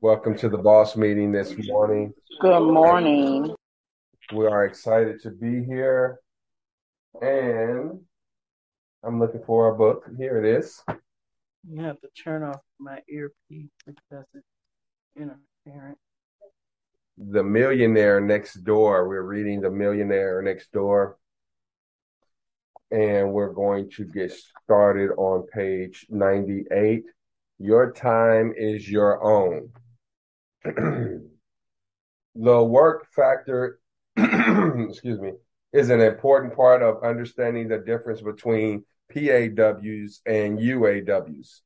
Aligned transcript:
Welcome 0.00 0.38
to 0.38 0.48
the 0.48 0.58
boss 0.58 0.96
meeting 0.96 1.32
this 1.32 1.54
morning. 1.66 2.14
Good 2.40 2.72
morning. 2.72 3.54
We 4.32 4.46
are 4.46 4.64
excited 4.64 5.20
to 5.22 5.30
be 5.30 5.64
here. 5.64 6.20
And 7.20 8.00
I'm 9.04 9.18
looking 9.18 9.42
for 9.44 9.66
our 9.66 9.74
book. 9.74 10.04
Here 10.16 10.38
it 10.38 10.46
is. 10.46 10.80
You 11.68 11.82
have 11.82 12.00
to 12.00 12.08
turn 12.16 12.44
off 12.44 12.60
my 12.78 13.00
earpiece 13.08 13.70
which 13.84 13.98
doesn't 14.08 14.44
interfere. 15.16 15.96
The 17.16 17.42
Millionaire 17.42 18.20
Next 18.20 18.62
Door. 18.62 19.08
We're 19.08 19.22
reading 19.22 19.60
The 19.60 19.70
Millionaire 19.70 20.40
Next 20.42 20.70
Door. 20.70 21.18
And 22.92 23.32
we're 23.32 23.52
going 23.52 23.90
to 23.96 24.04
get 24.04 24.32
started 24.62 25.10
on 25.16 25.46
page 25.52 26.06
98. 26.08 27.02
Your 27.58 27.92
time 27.92 28.52
is 28.56 28.88
your 28.88 29.22
own. 29.22 29.70
the 30.64 31.30
work 32.36 33.06
factor, 33.14 33.80
excuse 34.16 35.20
me, 35.20 35.32
is 35.72 35.90
an 35.90 36.00
important 36.00 36.54
part 36.54 36.82
of 36.82 37.02
understanding 37.02 37.68
the 37.68 37.78
difference 37.78 38.22
between 38.22 38.84
PAWs 39.12 40.20
and 40.24 40.58
UAWs. 40.58 41.60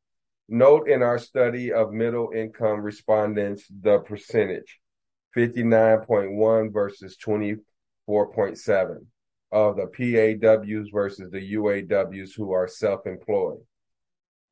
Note 0.48 0.88
in 0.88 1.02
our 1.02 1.19
study 1.19 1.73
of 1.73 1.92
middle 1.92 2.30
income 2.34 2.80
respondents 2.80 3.64
the 3.69 3.98
percentage 3.98 4.80
59.1 5.36 6.72
versus 6.72 7.16
24.7 7.24 8.97
of 9.50 9.77
the 9.77 9.86
PAWs 9.86 10.88
versus 10.92 11.30
the 11.30 11.55
UAWs 11.55 12.30
who 12.36 12.52
are 12.52 12.69
self 12.69 13.06
employed. 13.06 13.61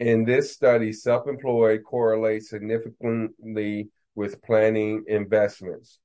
In 0.01 0.25
this 0.25 0.51
study, 0.51 0.95
self 0.95 1.29
employed 1.29 1.83
correlates 1.85 2.49
significantly 2.49 3.91
with 4.15 4.41
planning 4.43 5.05
investments. 5.07 5.99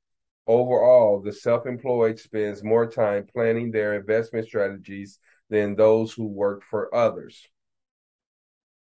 Overall, 0.45 1.21
the 1.21 1.31
self 1.31 1.65
employed 1.65 2.19
spends 2.19 2.61
more 2.61 2.91
time 2.91 3.25
planning 3.25 3.71
their 3.71 3.93
investment 3.93 4.47
strategies 4.47 5.17
than 5.49 5.75
those 5.75 6.11
who 6.11 6.27
work 6.27 6.61
for 6.69 6.93
others. 6.93 7.47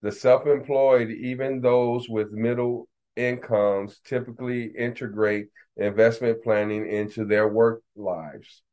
The 0.02 0.12
self 0.12 0.46
employed, 0.46 1.10
even 1.10 1.62
those 1.62 2.10
with 2.10 2.34
middle 2.34 2.90
incomes, 3.16 4.02
typically 4.04 4.66
integrate 4.66 5.48
investment 5.78 6.44
planning 6.44 6.86
into 6.86 7.24
their 7.24 7.48
work 7.48 7.84
lives. 7.96 8.64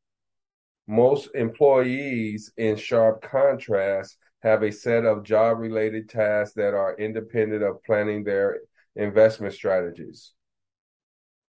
Most 0.89 1.29
employees, 1.37 2.53
in 2.57 2.75
sharp 2.75 3.23
contrast, 3.23 4.19
have 4.47 4.63
a 4.63 4.71
set 4.71 5.05
of 5.05 5.25
job 5.25 5.59
related 5.59 6.09
tasks 6.09 6.55
that 6.55 6.73
are 6.73 6.97
independent 6.97 7.65
of 7.65 7.83
planning 7.83 8.23
their 8.23 8.61
investment 8.95 9.53
strategies. 9.53 10.35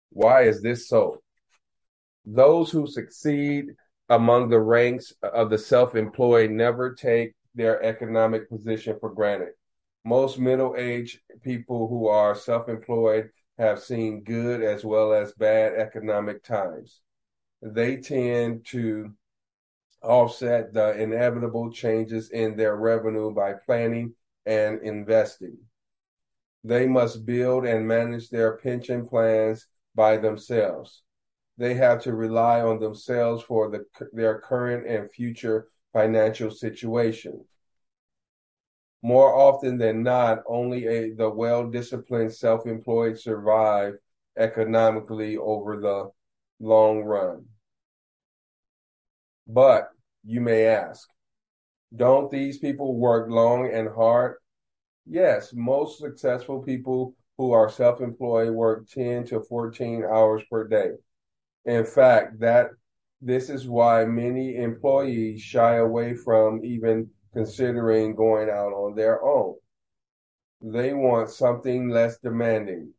Why 0.10 0.44
is 0.44 0.64
this 0.64 0.90
so? 0.90 1.22
Those 2.26 2.72
who 2.72 2.88
succeed 2.88 3.66
among 4.10 4.50
the 4.50 4.60
ranks 4.60 5.14
of 5.22 5.52
the 5.52 5.58
self 5.60 5.96
employed 5.96 6.50
never 6.50 6.96
take 6.96 7.34
their 7.54 7.82
economic 7.84 8.50
position 8.50 8.98
for 9.00 9.14
granted. 9.14 9.50
Most 10.04 10.40
middle 10.40 10.74
aged 10.76 11.20
people 11.44 11.88
who 11.88 12.08
are 12.08 12.34
self 12.34 12.70
employed 12.70 13.30
have 13.60 13.84
seen 13.84 14.24
good 14.24 14.64
as 14.64 14.84
well 14.84 15.14
as 15.14 15.32
bad 15.34 15.74
economic 15.74 16.44
times. 16.44 17.02
They 17.62 17.98
tend 17.98 18.66
to 18.70 19.14
offset 20.02 20.74
the 20.74 21.00
inevitable 21.00 21.72
changes 21.72 22.30
in 22.32 22.56
their 22.56 22.76
revenue 22.76 23.34
by 23.34 23.54
planning 23.66 24.14
and 24.46 24.82
investing. 24.82 25.58
They 26.64 26.88
must 26.88 27.26
build 27.26 27.66
and 27.66 27.88
manage 27.88 28.30
their 28.30 28.58
pension 28.58 29.08
plans 29.08 29.68
by 29.96 30.18
themselves. 30.18 31.04
They 31.58 31.74
have 31.76 32.02
to 32.04 32.14
rely 32.14 32.62
on 32.62 32.80
themselves 32.80 33.44
for 33.44 33.70
the, 33.70 33.86
their 34.14 34.40
current 34.40 34.88
and 34.88 35.12
future 35.12 35.68
financial 35.94 36.52
situation. 36.52 37.46
More 39.02 39.34
often 39.34 39.78
than 39.78 40.04
not, 40.04 40.40
only 40.48 40.86
a, 40.88 41.14
the 41.14 41.30
well 41.30 41.70
disciplined 41.70 42.34
self 42.34 42.66
employed 42.66 43.18
survive 43.18 43.96
economically 44.38 45.38
over 45.38 45.80
the 45.80 46.10
long 46.60 47.04
run. 47.04 47.46
But 49.52 49.90
you 50.24 50.42
may 50.42 50.68
ask, 50.68 51.10
don't 51.96 52.30
these 52.30 52.60
people 52.60 52.96
work 52.96 53.32
long 53.32 53.68
and 53.74 53.90
hard? 53.90 54.36
Yes, 55.08 55.54
most 55.54 55.98
successful 55.98 56.62
people 56.62 57.16
who 57.36 57.52
are 57.52 57.68
self 57.68 58.00
employed 58.00 58.52
work 58.52 58.88
10 58.90 59.26
to 59.26 59.42
14 59.42 60.04
hours 60.06 60.44
per 60.52 60.68
day. 60.68 60.92
In 61.66 61.84
fact, 61.84 62.40
that 62.42 62.68
this 63.24 63.50
is 63.50 63.68
why 63.68 64.06
many 64.06 64.56
employees 64.56 65.42
shy 65.42 65.78
away 65.78 66.14
from 66.14 66.64
even 66.64 67.10
considering 67.34 68.16
going 68.16 68.52
out 68.52 68.72
on 68.72 68.94
their 68.94 69.24
own. 69.24 69.56
They 70.62 70.94
want 70.94 71.32
something 71.32 71.90
less 71.90 72.20
demanding. 72.20 72.94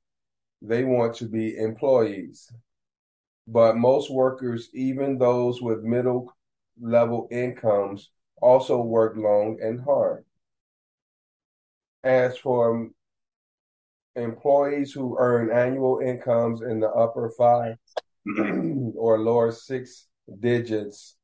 They 0.63 0.83
want 0.83 1.15
to 1.17 1.27
be 1.29 1.57
employees. 1.57 2.53
But 3.47 3.77
most 3.77 4.11
workers, 4.11 4.69
even 4.75 5.17
those 5.17 5.63
with 5.63 5.85
middle 5.85 6.33
level 6.81 7.29
incomes, 7.31 8.11
also 8.41 8.81
work 8.81 9.17
long 9.17 9.59
and 9.63 9.81
hard. 9.83 10.25
As 12.03 12.37
for 12.39 12.91
employees 14.17 14.93
who 14.93 15.17
earn 15.19 15.51
annual 15.51 16.01
incomes 16.01 16.63
in 16.63 16.81
the 16.81 16.89
upper 16.89 17.31
five 17.37 17.77
or 18.97 19.19
lower 19.19 19.53
six 19.53 20.07
digits, 20.41 21.17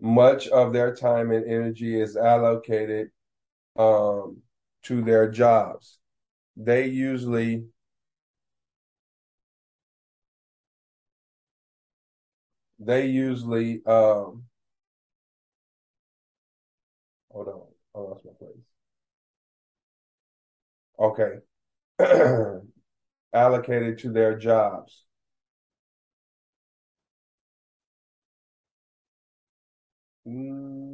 much 0.00 0.48
of 0.48 0.72
their 0.72 0.94
time 0.94 1.30
and 1.30 1.46
energy 1.46 2.00
is 2.00 2.16
allocated 2.16 3.08
um, 3.76 4.38
to 4.82 5.02
their 5.02 5.30
jobs. 5.30 5.98
They 6.56 6.86
usually 6.86 7.64
they 12.78 13.06
usually 13.06 13.84
um, 13.86 14.44
hold 17.34 17.48
on, 17.48 17.60
I 17.94 17.98
lost 17.98 18.24
my 18.24 18.32
place. 18.38 18.64
Okay, 20.98 21.40
allocated 23.34 23.98
to 23.98 24.12
their 24.12 24.38
jobs. 24.38 25.04
Mm. 30.26 30.84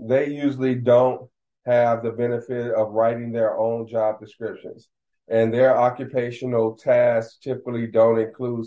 They 0.00 0.30
usually 0.30 0.74
don't 0.74 1.28
have 1.66 2.02
the 2.02 2.12
benefit 2.12 2.72
of 2.72 2.92
writing 2.92 3.32
their 3.32 3.56
own 3.58 3.86
job 3.86 4.20
descriptions, 4.20 4.88
and 5.28 5.52
their 5.52 5.76
occupational 5.76 6.76
tasks 6.76 7.38
typically 7.42 7.86
don't 7.86 8.18
include 8.18 8.66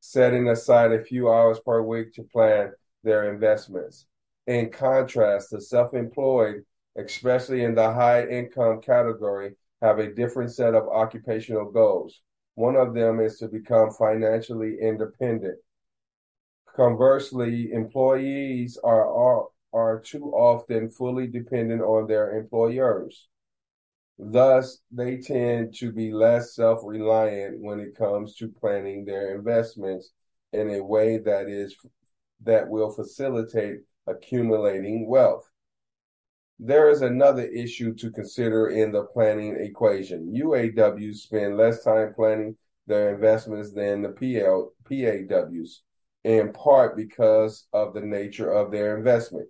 setting 0.00 0.48
aside 0.48 0.92
a 0.92 1.04
few 1.04 1.30
hours 1.30 1.60
per 1.60 1.82
week 1.82 2.12
to 2.14 2.22
plan 2.22 2.72
their 3.02 3.32
investments. 3.32 4.06
In 4.46 4.70
contrast, 4.70 5.50
the 5.50 5.60
self 5.60 5.94
employed, 5.94 6.64
especially 6.96 7.64
in 7.64 7.74
the 7.74 7.92
high 7.92 8.26
income 8.26 8.80
category, 8.80 9.56
have 9.82 9.98
a 9.98 10.12
different 10.12 10.52
set 10.52 10.74
of 10.74 10.88
occupational 10.88 11.70
goals. 11.70 12.20
One 12.54 12.76
of 12.76 12.94
them 12.94 13.20
is 13.20 13.38
to 13.38 13.48
become 13.48 13.90
financially 13.90 14.78
independent. 14.80 15.58
Conversely, 16.74 17.72
employees 17.72 18.78
are, 18.82 19.06
are, 19.06 19.46
are 19.72 20.00
too 20.00 20.32
often 20.32 20.90
fully 20.90 21.26
dependent 21.26 21.82
on 21.82 22.06
their 22.06 22.36
employers. 22.38 23.28
Thus, 24.18 24.80
they 24.90 25.18
tend 25.18 25.74
to 25.76 25.92
be 25.92 26.12
less 26.12 26.54
self 26.54 26.80
reliant 26.84 27.60
when 27.60 27.78
it 27.78 27.96
comes 27.96 28.34
to 28.36 28.48
planning 28.48 29.04
their 29.04 29.34
investments 29.36 30.10
in 30.52 30.70
a 30.70 30.82
way 30.82 31.18
that 31.18 31.48
is 31.48 31.76
that 32.42 32.68
will 32.68 32.90
facilitate 32.90 33.80
accumulating 34.06 35.08
wealth. 35.08 35.48
There 36.58 36.90
is 36.90 37.02
another 37.02 37.44
issue 37.44 37.94
to 37.94 38.10
consider 38.10 38.68
in 38.70 38.90
the 38.90 39.04
planning 39.04 39.56
equation. 39.56 40.34
UAWs 40.34 41.16
spend 41.16 41.56
less 41.56 41.84
time 41.84 42.12
planning 42.14 42.56
their 42.88 43.14
investments 43.14 43.72
than 43.72 44.02
the 44.02 44.08
PL, 44.08 44.72
PAWs, 44.84 45.82
in 46.24 46.52
part 46.52 46.96
because 46.96 47.68
of 47.72 47.94
the 47.94 48.00
nature 48.00 48.50
of 48.50 48.72
their 48.72 48.96
investment. 48.96 49.48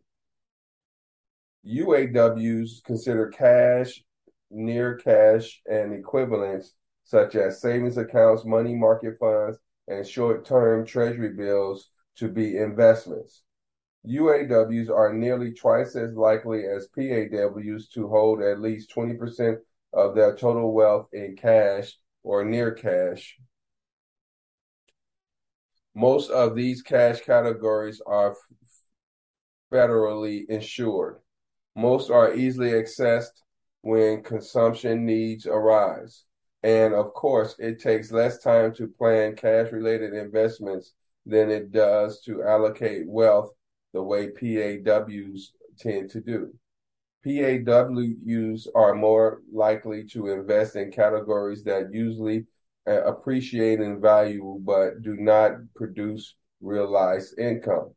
UAWs 1.66 2.82
consider 2.84 3.28
cash, 3.28 4.02
near 4.50 4.96
cash, 4.96 5.60
and 5.66 5.92
equivalents 5.92 6.74
such 7.04 7.36
as 7.36 7.60
savings 7.60 7.96
accounts, 7.96 8.44
money 8.44 8.74
market 8.74 9.18
funds, 9.18 9.58
and 9.86 10.06
short 10.06 10.44
term 10.44 10.84
treasury 10.84 11.32
bills 11.32 11.90
to 12.16 12.28
be 12.28 12.58
investments. 12.58 13.42
UAWs 14.06 14.90
are 14.90 15.12
nearly 15.12 15.52
twice 15.52 15.96
as 15.96 16.14
likely 16.14 16.66
as 16.66 16.88
PAWs 16.88 17.88
to 17.88 18.08
hold 18.08 18.42
at 18.42 18.60
least 18.60 18.94
20% 18.94 19.58
of 19.92 20.14
their 20.14 20.36
total 20.36 20.72
wealth 20.72 21.08
in 21.12 21.36
cash 21.36 21.96
or 22.22 22.44
near 22.44 22.72
cash. 22.72 23.38
Most 25.94 26.30
of 26.30 26.54
these 26.54 26.82
cash 26.82 27.20
categories 27.20 28.00
are 28.06 28.36
federally 29.72 30.44
insured. 30.48 31.18
Most 31.74 32.10
are 32.10 32.34
easily 32.34 32.70
accessed 32.70 33.42
when 33.82 34.22
consumption 34.22 35.04
needs 35.06 35.46
arise. 35.46 36.24
And 36.62 36.94
of 36.94 37.14
course, 37.14 37.54
it 37.58 37.80
takes 37.80 38.10
less 38.10 38.42
time 38.42 38.74
to 38.74 38.88
plan 38.88 39.36
cash 39.36 39.70
related 39.70 40.12
investments 40.12 40.94
than 41.24 41.50
it 41.50 41.70
does 41.70 42.20
to 42.22 42.42
allocate 42.42 43.08
wealth 43.08 43.50
the 43.92 44.02
way 44.02 44.30
PAWs 44.30 45.52
tend 45.78 46.10
to 46.10 46.20
do. 46.20 46.52
PAWs 47.24 48.68
are 48.74 48.94
more 48.94 49.42
likely 49.52 50.04
to 50.04 50.28
invest 50.28 50.76
in 50.76 50.90
categories 50.90 51.62
that 51.64 51.92
usually 51.92 52.46
uh, 52.86 53.02
appreciate 53.04 53.80
in 53.80 54.00
value 54.00 54.58
but 54.64 55.02
do 55.02 55.16
not 55.16 55.52
produce 55.74 56.34
realized 56.60 57.38
income. 57.38 57.94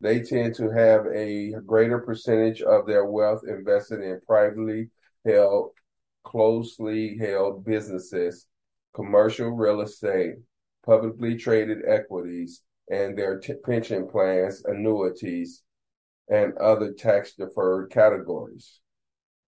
They 0.00 0.20
tend 0.20 0.54
to 0.56 0.70
have 0.70 1.06
a 1.06 1.52
greater 1.64 1.98
percentage 2.00 2.60
of 2.62 2.86
their 2.86 3.06
wealth 3.06 3.42
invested 3.46 4.00
in 4.00 4.20
privately 4.26 4.90
held, 5.24 5.70
closely 6.24 7.16
held 7.18 7.64
businesses, 7.64 8.46
commercial 8.94 9.50
real 9.50 9.80
estate, 9.80 10.36
publicly 10.84 11.36
traded 11.36 11.78
equities, 11.86 12.62
and 12.90 13.16
their 13.16 13.38
t- 13.38 13.54
pension 13.64 14.06
plans, 14.06 14.64
annuities, 14.64 15.62
and 16.28 16.56
other 16.58 16.92
tax 16.92 17.34
deferred 17.34 17.90
categories. 17.90 18.80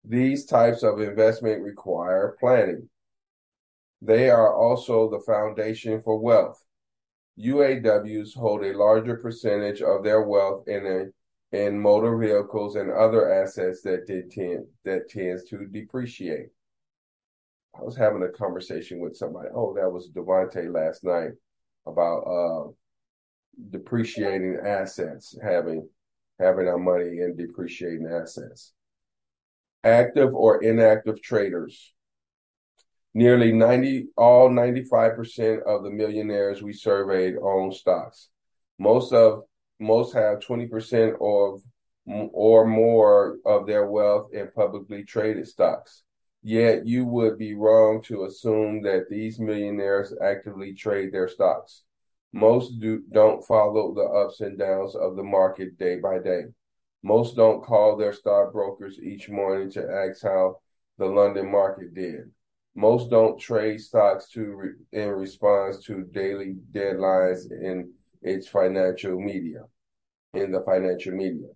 These 0.05 0.45
types 0.47 0.83
of 0.83 1.01
investment 1.01 1.63
require 1.63 2.37
planning. 2.39 2.89
They 4.03 4.29
are 4.29 4.55
also 4.55 5.11
the 5.11 5.21
foundation 5.21 6.03
for 6.03 6.19
wealth. 6.19 6.63
UAWs 7.39 8.35
hold 8.35 8.65
a 8.65 8.77
larger 8.77 9.17
percentage 9.17 9.81
of 9.83 10.05
their 10.05 10.23
wealth 10.23 10.69
in 10.69 10.87
a, 10.87 11.07
in 11.55 11.79
motor 11.79 12.17
vehicles 12.19 12.75
and 12.75 12.91
other 12.91 13.33
assets 13.33 13.81
that 13.83 14.07
tend 14.09 14.67
that 14.85 15.09
tends 15.09 15.45
to 15.45 15.67
depreciate. 15.67 16.49
I 17.79 17.83
was 17.83 17.97
having 17.97 18.25
a 18.25 18.29
conversation 18.29 18.99
with 18.99 19.17
somebody. 19.17 19.51
Oh, 19.55 19.73
that 19.75 19.91
was 19.91 20.11
Devontae 20.11 20.73
last 20.73 21.05
night 21.05 21.31
about 21.87 22.23
uh, 22.23 22.71
depreciating 23.71 24.59
assets, 24.65 25.37
having 25.45 25.89
having 26.41 26.67
our 26.67 26.79
money 26.79 27.21
in 27.21 27.37
depreciating 27.37 28.09
assets. 28.11 28.73
Active 29.85 30.35
or 30.35 30.61
inactive 30.61 31.23
traders. 31.23 31.93
Nearly 33.17 33.53
90, 33.53 34.09
all 34.17 34.51
95% 34.51 35.63
of 35.63 35.85
the 35.85 35.91
millionaires 35.91 36.63
we 36.63 36.73
surveyed 36.73 37.37
own 37.41 37.71
stocks. 37.71 38.29
Most 38.77 39.13
of, 39.13 39.45
most 39.85 40.15
have 40.15 40.41
20% 40.41 41.15
of 41.21 41.63
or 42.07 42.67
more 42.67 43.39
of 43.47 43.67
their 43.67 43.87
wealth 43.87 44.31
in 44.33 44.51
publicly 44.55 45.05
traded 45.05 45.49
stocks. 45.49 46.03
Yet 46.43 46.87
you 46.87 47.07
would 47.07 47.39
be 47.39 47.55
wrong 47.55 48.03
to 48.03 48.25
assume 48.25 48.83
that 48.83 49.09
these 49.09 49.39
millionaires 49.39 50.13
actively 50.23 50.75
trade 50.75 51.13
their 51.13 51.29
stocks. 51.29 51.85
Most 52.33 52.81
do, 52.81 53.03
don't 53.13 53.47
follow 53.47 53.95
the 53.95 54.03
ups 54.03 54.41
and 54.41 54.59
downs 54.59 54.95
of 54.95 55.17
the 55.17 55.23
market 55.23 55.79
day 55.79 55.97
by 56.01 56.19
day. 56.19 56.43
Most 57.03 57.37
don't 57.37 57.65
call 57.65 57.97
their 57.97 58.13
stockbrokers 58.13 58.99
each 58.99 59.29
morning 59.29 59.71
to 59.71 59.89
ask 59.89 60.23
how 60.23 60.59
the 60.99 61.07
London 61.07 61.51
market 61.51 61.95
did. 61.95 62.31
Most 62.75 63.09
don't 63.09 63.39
trade 63.39 63.81
stocks 63.81 64.29
to 64.31 64.45
re, 64.47 64.71
in 64.93 65.11
response 65.11 65.85
to 65.85 66.05
daily 66.13 66.57
deadlines 66.73 67.51
in 67.51 67.93
its 68.21 68.49
financial 68.49 69.21
media, 69.21 69.65
in 70.35 70.53
the 70.53 70.63
financial 70.63 71.13
media. 71.13 71.49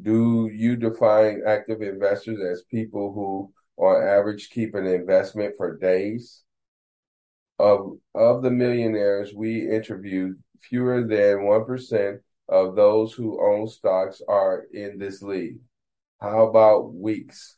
Do 0.00 0.50
you 0.52 0.76
define 0.76 1.42
active 1.46 1.80
investors 1.80 2.38
as 2.40 2.64
people 2.70 3.12
who, 3.12 3.52
on 3.82 4.02
average, 4.02 4.50
keep 4.50 4.74
an 4.74 4.86
investment 4.86 5.54
for 5.56 5.76
days? 5.76 6.42
Of, 7.58 7.98
of 8.14 8.42
the 8.42 8.50
millionaires 8.50 9.32
we 9.34 9.66
interviewed, 9.70 10.42
fewer 10.60 11.02
than 11.02 11.46
1% 11.46 12.18
of 12.48 12.76
those 12.76 13.14
who 13.14 13.42
own 13.42 13.66
stocks 13.66 14.20
are 14.28 14.64
in 14.72 14.98
this 14.98 15.22
league. 15.22 15.58
How 16.20 16.46
about 16.46 16.92
weeks? 16.92 17.56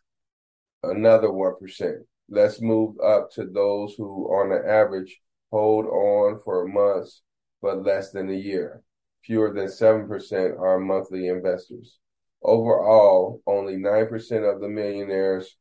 Another 0.84 1.28
1%. 1.28 2.04
Let's 2.30 2.60
move 2.60 2.94
up 3.00 3.32
to 3.32 3.46
those 3.46 3.94
who, 3.96 4.26
on 4.26 4.52
an 4.52 4.68
average, 4.68 5.20
hold 5.50 5.86
on 5.86 6.40
for 6.44 6.68
months 6.68 7.22
but 7.60 7.82
less 7.82 8.12
than 8.12 8.30
a 8.30 8.34
year. 8.34 8.82
Fewer 9.28 9.52
than 9.52 9.66
7% 9.66 10.58
are 10.58 10.80
monthly 10.80 11.28
investors. 11.28 11.98
Overall, 12.42 13.42
only 13.46 13.76
9% 13.76 14.54
of 14.54 14.62
the 14.62 14.68
millionaires 14.68 15.54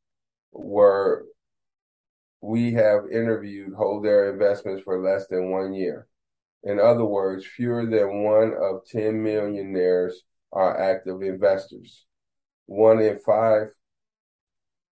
were 0.53 1.25
we 2.39 2.71
have 2.71 3.11
interviewed 3.11 3.73
hold 3.73 4.05
their 4.05 4.31
investments 4.31 4.83
for 4.83 5.01
less 5.01 5.27
than 5.27 5.51
one 5.51 5.73
year. 5.73 6.07
In 6.63 6.79
other 6.79 7.03
words, 7.03 7.45
fewer 7.45 7.85
than 7.85 8.23
one 8.23 8.53
of 8.53 8.85
10 8.87 9.21
millionaires 9.21 10.23
are 10.53 10.79
active 10.79 11.21
investors. 11.21 12.05
One 12.67 13.01
in 13.01 13.19
five, 13.19 13.67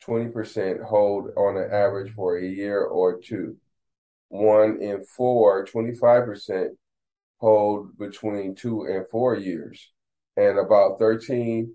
20% 0.04 0.82
hold 0.82 1.28
on 1.36 1.56
an 1.58 1.70
average 1.70 2.12
for 2.14 2.38
a 2.38 2.44
year 2.44 2.82
or 2.82 3.20
two. 3.20 3.56
One 4.30 4.82
in 4.82 5.04
four, 5.04 5.64
25% 5.64 6.70
hold 7.44 7.98
between 7.98 8.54
two 8.54 8.86
and 8.86 9.06
four 9.10 9.36
years. 9.36 9.92
And 10.38 10.58
about 10.58 10.98
13% 10.98 11.68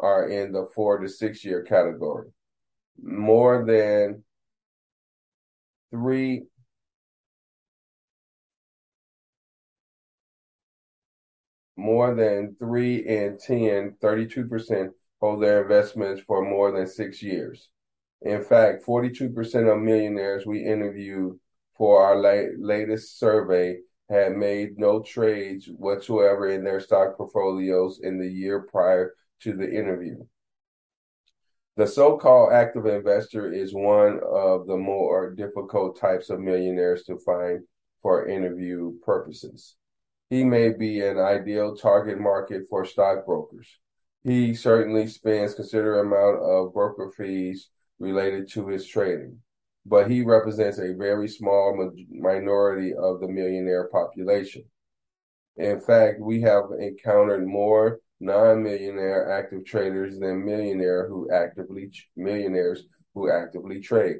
are 0.00 0.28
in 0.28 0.50
the 0.50 0.66
four 0.74 0.98
to 0.98 1.08
six 1.08 1.44
year 1.44 1.62
category. 1.62 2.30
More 3.00 3.64
than 3.64 4.24
three 5.92 6.46
more 11.76 12.16
than 12.16 12.56
three 12.58 12.96
in 13.06 13.38
10, 13.38 13.94
32% 14.02 14.88
hold 15.20 15.42
their 15.44 15.62
investments 15.62 16.22
for 16.26 16.42
more 16.42 16.72
than 16.72 16.88
six 16.88 17.22
years. 17.22 17.68
In 18.22 18.42
fact, 18.42 18.84
42% 18.84 19.72
of 19.72 19.80
millionaires 19.80 20.44
we 20.44 20.64
interviewed 20.64 21.38
for 21.76 22.02
our 22.02 22.16
la- 22.16 22.50
latest 22.58 23.20
survey 23.20 23.76
had 24.08 24.36
made 24.36 24.78
no 24.78 25.02
trades 25.02 25.66
whatsoever 25.66 26.48
in 26.48 26.62
their 26.62 26.80
stock 26.80 27.16
portfolios 27.16 28.00
in 28.02 28.18
the 28.18 28.28
year 28.28 28.60
prior 28.60 29.14
to 29.40 29.52
the 29.52 29.68
interview. 29.68 30.16
The 31.76 31.86
so-called 31.86 32.52
active 32.52 32.86
investor 32.86 33.52
is 33.52 33.74
one 33.74 34.20
of 34.24 34.66
the 34.66 34.76
more 34.76 35.34
difficult 35.34 36.00
types 36.00 36.30
of 36.30 36.40
millionaires 36.40 37.02
to 37.04 37.18
find 37.18 37.64
for 38.00 38.28
interview 38.28 38.94
purposes. 39.04 39.76
He 40.30 40.42
may 40.42 40.70
be 40.70 41.00
an 41.02 41.18
ideal 41.18 41.76
target 41.76 42.18
market 42.18 42.62
for 42.70 42.84
stockbrokers. 42.84 43.68
He 44.24 44.54
certainly 44.54 45.06
spends 45.06 45.54
considerable 45.54 46.00
amount 46.00 46.42
of 46.42 46.72
broker 46.72 47.12
fees 47.16 47.68
related 47.98 48.48
to 48.52 48.68
his 48.68 48.86
trading, 48.86 49.40
but 49.88 50.10
he 50.10 50.22
represents 50.22 50.78
a 50.78 50.94
very 50.94 51.28
small 51.28 51.92
minority 52.10 52.92
of 52.92 53.20
the 53.20 53.28
millionaire 53.28 53.88
population. 53.88 54.64
In 55.56 55.80
fact, 55.80 56.20
we 56.20 56.40
have 56.40 56.64
encountered 56.78 57.46
more 57.46 58.00
non-millionaire 58.18 59.30
active 59.30 59.64
traders 59.64 60.18
than 60.18 60.44
millionaire 60.44 61.08
who 61.08 61.30
actively 61.30 61.92
millionaires 62.16 62.84
who 63.14 63.30
actively 63.30 63.80
trade. 63.80 64.16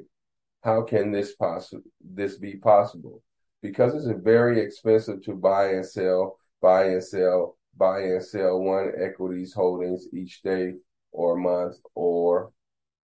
How 0.63 0.83
can 0.83 1.11
this 1.11 1.35
possible 1.35 1.83
this 2.01 2.37
be 2.37 2.55
possible? 2.55 3.21
Because 3.61 3.93
it's 3.93 4.23
very 4.23 4.61
expensive 4.61 5.21
to 5.23 5.33
buy 5.33 5.71
and 5.71 5.85
sell, 5.85 6.37
buy 6.61 6.85
and 6.85 7.03
sell, 7.03 7.57
buy 7.75 8.01
and 8.01 8.23
sell 8.23 8.59
one 8.59 8.93
equities 8.99 9.53
holdings 9.53 10.07
each 10.13 10.41
day 10.43 10.73
or 11.11 11.35
month 11.35 11.75
or 11.93 12.51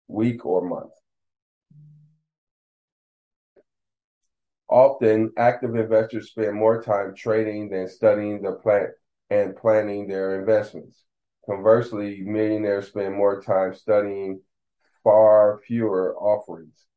week 0.07 0.45
or 0.45 0.67
month. 0.67 0.91
Often, 4.74 5.34
active 5.38 5.75
investors 5.75 6.30
spend 6.30 6.56
more 6.56 6.82
time 6.82 7.13
trading 7.13 7.70
than 7.70 7.88
studying 7.88 8.42
the 8.42 8.53
plant 8.53 8.89
and 9.30 9.56
planning 9.56 10.08
their 10.08 10.39
investments. 10.39 11.03
Conversely, 11.46 12.22
millionaires 12.22 12.88
spend 12.88 13.13
more 13.13 13.39
time 13.39 13.75
studying 13.75 14.42
far 15.03 15.62
fewer 15.68 16.15
offerings. 16.18 16.88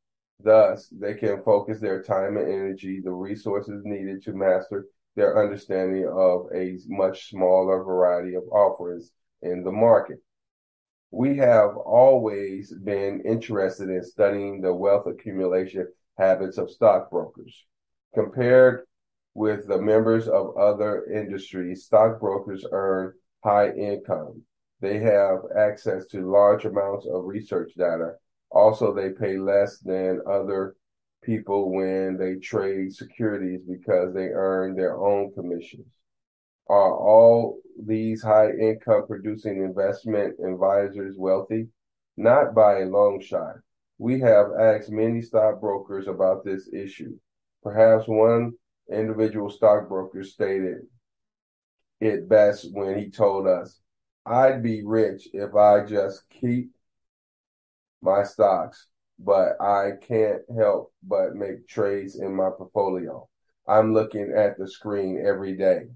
Thus, 0.40 0.88
they 0.88 1.12
can 1.16 1.42
focus 1.42 1.78
their 1.78 2.02
time 2.02 2.38
and 2.38 2.48
energy, 2.48 3.02
the 3.04 3.12
resources 3.12 3.82
needed 3.84 4.22
to 4.22 4.32
master 4.32 4.86
their 5.14 5.38
understanding 5.38 6.08
of 6.08 6.46
a 6.54 6.78
much 6.86 7.28
smaller 7.28 7.84
variety 7.84 8.36
of 8.36 8.44
offerings 8.52 9.10
in 9.42 9.62
the 9.62 9.70
market. 9.70 10.20
We 11.10 11.36
have 11.36 11.76
always 11.76 12.72
been 12.72 13.20
interested 13.26 13.90
in 13.90 14.02
studying 14.02 14.62
the 14.62 14.72
wealth 14.72 15.06
accumulation 15.06 15.88
habits 16.18 16.58
of 16.58 16.70
stockbrokers. 16.70 17.66
Compared 18.14 18.86
with 19.34 19.66
the 19.66 19.80
members 19.80 20.28
of 20.28 20.56
other 20.56 21.04
industries, 21.06 21.84
stockbrokers 21.84 22.64
earn 22.72 23.12
high 23.44 23.70
income. 23.70 24.42
They 24.80 24.98
have 24.98 25.40
access 25.56 26.06
to 26.08 26.30
large 26.30 26.64
amounts 26.64 27.06
of 27.06 27.24
research 27.24 27.72
data. 27.76 28.14
Also, 28.50 28.94
they 28.94 29.10
pay 29.10 29.38
less 29.38 29.78
than 29.80 30.20
other 30.26 30.76
people 31.22 31.72
when 31.72 32.16
they 32.16 32.36
trade 32.36 32.94
securities 32.94 33.60
because 33.68 34.14
they 34.14 34.28
earn 34.28 34.74
their 34.74 34.96
own 34.96 35.32
commissions. 35.34 35.86
Are 36.68 36.96
all 36.96 37.58
these 37.78 38.22
high 38.22 38.50
income 38.50 39.06
producing 39.06 39.62
investment 39.62 40.36
advisors 40.40 41.16
wealthy? 41.16 41.68
Not 42.16 42.54
by 42.54 42.80
a 42.80 42.86
long 42.86 43.20
shot. 43.20 43.56
We 43.98 44.20
have 44.20 44.48
asked 44.58 44.90
many 44.90 45.22
stockbrokers 45.22 46.06
about 46.06 46.44
this 46.44 46.68
issue. 46.72 47.18
Perhaps 47.62 48.06
one 48.06 48.52
individual 48.90 49.50
stockbroker 49.50 50.22
stated 50.22 50.82
it 52.00 52.28
best 52.28 52.68
when 52.72 52.98
he 52.98 53.10
told 53.10 53.46
us, 53.46 53.80
I'd 54.26 54.62
be 54.62 54.84
rich 54.84 55.28
if 55.32 55.54
I 55.54 55.84
just 55.84 56.28
keep 56.28 56.70
my 58.02 58.22
stocks, 58.22 58.86
but 59.18 59.60
I 59.60 59.92
can't 60.00 60.42
help 60.54 60.92
but 61.02 61.34
make 61.34 61.66
trades 61.66 62.18
in 62.18 62.34
my 62.34 62.50
portfolio. 62.50 63.26
I'm 63.66 63.94
looking 63.94 64.32
at 64.36 64.58
the 64.58 64.68
screen 64.68 65.24
every 65.26 65.56
day. 65.56 65.88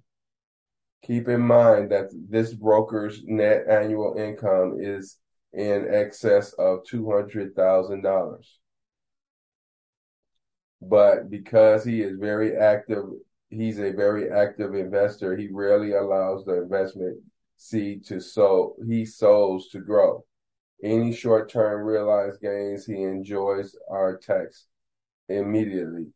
Keep 1.02 1.28
in 1.28 1.40
mind 1.40 1.90
that 1.92 2.10
this 2.28 2.52
broker's 2.54 3.22
net 3.24 3.64
annual 3.68 4.14
income 4.16 4.78
is 4.80 5.18
in 5.52 5.86
excess 5.92 6.52
of 6.54 6.84
$200,000. 6.84 8.44
But 10.82 11.30
because 11.30 11.84
he 11.84 12.00
is 12.00 12.16
very 12.18 12.56
active, 12.56 13.04
he's 13.50 13.78
a 13.78 13.92
very 13.92 14.30
active 14.30 14.74
investor, 14.74 15.36
he 15.36 15.48
rarely 15.50 15.92
allows 15.92 16.44
the 16.44 16.62
investment 16.62 17.18
seed 17.56 18.04
to 18.06 18.20
sow, 18.20 18.76
he 18.86 19.04
sows 19.04 19.68
to 19.68 19.80
grow. 19.80 20.24
Any 20.82 21.12
short 21.12 21.50
term 21.50 21.82
realized 21.82 22.40
gains 22.40 22.86
he 22.86 23.02
enjoys 23.02 23.76
are 23.90 24.16
taxed 24.16 24.66
immediately. 25.28 26.06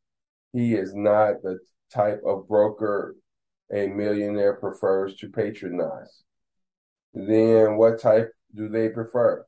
He 0.55 0.75
is 0.75 0.95
not 0.95 1.43
the 1.43 1.59
type 1.93 2.23
of 2.25 2.49
broker 2.49 3.17
a 3.73 3.89
millionaire 3.89 4.55
prefers 4.55 5.17
to 5.17 5.29
patronize. 5.29 6.23
Then 7.13 7.77
what 7.77 8.01
type 8.01 8.33
do 8.55 8.69
they 8.69 8.89
prefer? 8.89 9.45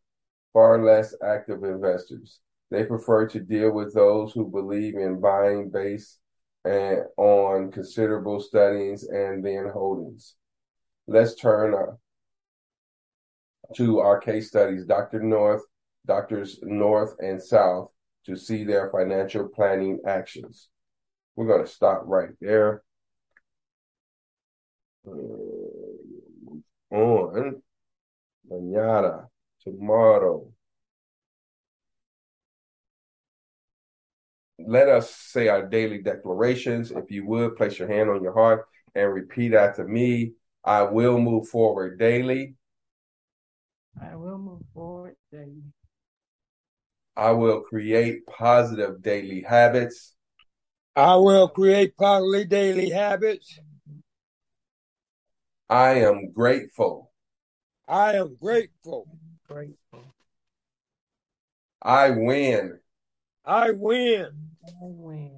Far 0.52 0.82
less 0.82 1.14
active 1.22 1.64
investors. 1.64 2.40
They 2.70 2.84
prefer 2.84 3.28
to 3.28 3.40
deal 3.40 3.70
with 3.72 3.94
those 3.94 4.32
who 4.32 4.50
believe 4.50 4.94
in 4.96 5.20
buying 5.20 5.70
based 5.70 6.18
and 6.64 7.04
on 7.16 7.70
considerable 7.70 8.40
studies 8.40 9.04
and 9.04 9.44
then 9.44 9.70
holdings. 9.72 10.34
Let's 11.06 11.36
turn 11.36 11.74
uh, 11.74 11.94
to 13.76 14.00
our 14.00 14.18
case 14.18 14.48
studies, 14.48 14.84
Dr. 14.84 15.22
North, 15.22 15.62
Doctors 16.06 16.58
North 16.62 17.14
and 17.20 17.40
South, 17.40 17.90
to 18.24 18.36
see 18.36 18.64
their 18.64 18.90
financial 18.90 19.48
planning 19.48 20.00
actions. 20.06 20.68
We're 21.36 21.46
going 21.46 21.64
to 21.64 21.70
stop 21.70 22.02
right 22.04 22.30
there. 22.40 22.82
Uh, 25.06 25.12
on 26.90 27.62
manana, 28.48 29.28
tomorrow. 29.62 30.50
Let 34.58 34.88
us 34.88 35.14
say 35.14 35.48
our 35.48 35.66
daily 35.66 35.98
declarations. 35.98 36.90
If 36.90 37.10
you 37.10 37.26
would, 37.26 37.56
place 37.56 37.78
your 37.78 37.88
hand 37.88 38.08
on 38.08 38.22
your 38.22 38.32
heart 38.32 38.66
and 38.94 39.12
repeat 39.12 39.54
after 39.54 39.86
me. 39.86 40.32
I 40.64 40.82
will 40.82 41.20
move 41.20 41.48
forward 41.48 41.98
daily. 41.98 42.54
I 44.00 44.16
will 44.16 44.38
move 44.38 44.62
forward 44.74 45.16
daily. 45.30 45.62
I 47.16 47.30
will 47.30 47.60
create 47.60 48.26
positive 48.26 49.00
daily 49.02 49.42
habits. 49.42 50.14
I 50.94 51.16
will 51.16 51.48
create 51.48 51.96
positive 51.96 52.48
daily 52.48 52.90
habits. 52.90 53.58
I 55.68 56.00
am 56.00 56.32
grateful. 56.32 57.10
I 57.88 58.14
am 58.14 58.36
grateful. 58.40 59.06
Grateful. 59.48 60.14
I 61.80 62.10
win. 62.10 62.78
I 63.44 63.70
win. 63.70 64.26
I 64.66 64.72
win. 64.80 65.30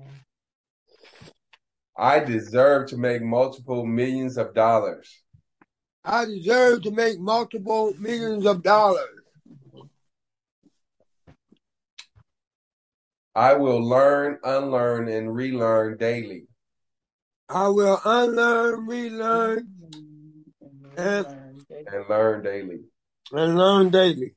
I 1.97 2.21
deserve 2.21 2.89
to 2.91 2.97
make 2.97 3.23
multiple 3.23 3.85
millions 3.85 4.39
of 4.39 4.55
dollars. 4.55 5.23
I 6.05 6.25
deserve 6.25 6.83
to 6.85 6.91
make 6.91 7.19
multiple 7.19 7.93
millions 7.99 8.47
of 8.47 8.63
dollars. 8.63 9.09
I 13.35 13.55
will 13.55 13.83
learn, 13.83 14.39
unlearn, 14.43 15.09
and 15.09 15.35
relearn 15.35 15.97
daily. 15.99 16.47
I 17.49 17.69
will 17.69 18.01
unlearn, 18.05 18.87
relearn, 18.87 19.69
And 20.97 21.27
And- 21.71 21.87
learn 21.87 21.91
daily. 21.91 21.91
and 21.91 22.09
learn 22.09 22.43
daily. 22.43 22.85
and 23.33 23.59
learn 23.59 23.91
daily. 23.91 24.35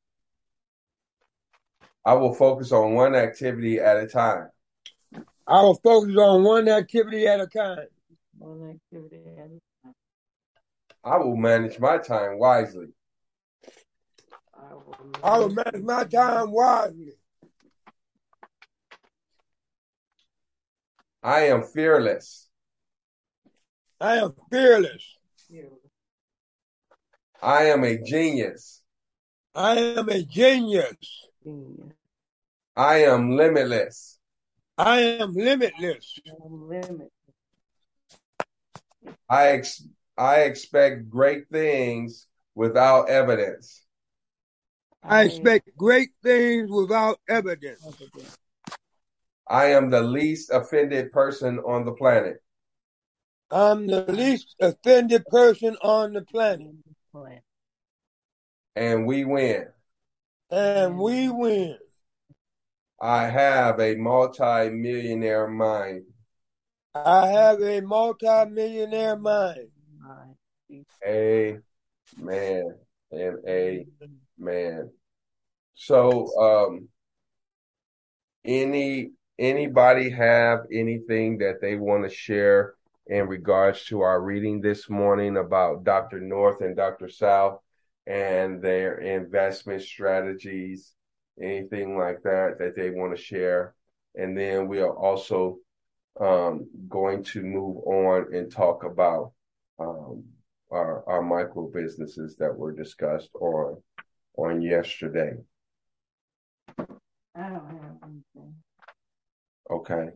I 2.04 2.14
will 2.14 2.34
focus 2.34 2.72
on 2.72 2.94
one 2.94 3.16
activity 3.16 3.80
at 3.80 3.98
a 3.98 4.08
time. 4.08 4.50
I 5.48 5.62
will 5.62 5.76
focus 5.76 6.16
on 6.18 6.44
one 6.44 6.68
activity 6.68 7.28
at 7.28 7.40
a 7.40 7.48
time. 7.48 7.88
One 8.38 8.72
activity 8.72 9.22
at 9.38 9.46
a 9.46 9.60
time. 9.84 9.96
I 11.04 11.18
will 11.18 11.36
manage 11.36 11.80
my 11.80 11.98
time 11.98 12.38
wisely. 12.40 12.88
I 14.54 14.74
will, 14.74 14.96
I 15.24 15.38
will 15.40 15.50
manage 15.50 15.84
my 15.84 16.04
time 16.06 16.52
wisely. 16.52 17.14
I 21.24 21.42
am 21.48 21.64
fearless. 21.64 22.50
I 24.00 24.18
am 24.18 24.34
fearless. 24.52 25.18
I 27.42 27.66
am 27.66 27.84
a 27.84 27.98
genius. 27.98 28.82
I 29.56 29.78
am 29.78 30.10
a 30.10 30.22
genius. 30.22 31.28
I 32.76 32.98
am 32.98 33.32
limitless. 33.32 34.20
I 34.78 35.00
am 35.00 35.34
limitless. 35.34 36.20
I 39.30 39.48
ex- 39.48 39.88
I 40.18 40.42
expect 40.42 41.10
great 41.10 41.50
things 41.52 42.28
without 42.54 43.10
evidence. 43.10 43.86
I 45.04 45.24
expect 45.24 45.76
great 45.76 46.10
things 46.22 46.70
without 46.70 47.20
evidence. 47.28 47.82
I 49.48 49.66
am 49.72 49.90
the 49.90 50.02
least 50.02 50.52
offended 50.52 51.12
person 51.12 51.60
on 51.60 51.86
the 51.86 51.94
planet. 51.94 52.38
I'm 53.50 53.88
the 53.88 54.06
least 54.12 54.56
offended 54.62 55.26
person 55.26 55.76
on 55.82 56.14
the 56.14 56.22
planet. 56.22 56.68
Plan. 57.12 57.42
And 58.76 59.06
we 59.06 59.26
win. 59.26 59.68
And 60.50 60.98
we 60.98 61.30
win. 61.30 61.78
I 63.02 63.26
have 63.26 63.80
a 63.80 63.96
multi-millionaire 63.96 65.48
mind. 65.48 66.04
I 66.94 67.28
have 67.28 67.62
a 67.62 67.82
multi-millionaire 67.82 69.18
mind. 69.18 69.70
My 70.00 70.84
Amen 71.06 72.76
and 73.12 73.38
amen. 73.48 74.92
So, 75.74 76.38
um, 76.40 76.90
any 78.46 79.12
anybody 79.38 80.10
have 80.12 80.62
anything 80.72 81.40
that 81.40 81.60
they 81.62 81.76
want 81.76 82.04
to 82.04 82.10
share 82.10 82.76
in 83.08 83.28
regards 83.28 83.86
to 83.86 84.02
our 84.02 84.22
reading 84.22 84.62
this 84.62 84.90
morning 84.90 85.38
about 85.38 85.84
Dr. 85.84 86.20
North 86.20 86.62
and 86.62 86.76
Dr. 86.76 87.10
South 87.10 87.60
and 88.08 88.62
their 88.62 89.00
investment 89.00 89.82
strategies, 89.82 90.94
anything 91.42 91.98
like 91.98 92.22
that 92.24 92.58
that 92.60 92.76
they 92.76 92.90
want 92.90 93.16
to 93.16 93.22
share? 93.22 93.76
And 94.16 94.38
then 94.38 94.68
we 94.68 94.82
are 94.82 94.96
also 94.96 95.58
um, 96.20 96.68
going 96.88 97.24
to 97.24 97.42
move 97.42 97.78
on 97.86 98.36
and 98.36 98.52
talk 98.52 98.84
about 98.84 99.32
um, 99.80 100.24
our 100.70 101.04
our 101.08 101.22
micro 101.22 101.68
businesses 101.68 102.36
that 102.38 102.56
were 102.56 102.72
discussed 102.72 103.30
on 103.36 103.82
on 104.38 104.62
yesterday. 104.62 105.34
I 106.78 107.50
don't 107.50 107.66
have 107.66 107.98
anything. 108.04 108.56
Okay. 109.70 110.10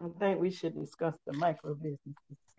I 0.00 0.06
think 0.18 0.40
we 0.40 0.50
should 0.50 0.74
discuss 0.74 1.14
the 1.26 1.32
micro 1.32 1.74
businesses. 1.74 2.36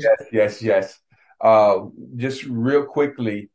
yes, 0.00 0.16
yes, 0.32 0.62
yes. 0.62 0.98
Uh, 1.40 1.86
just 2.16 2.44
real 2.44 2.84
quickly, 2.84 3.50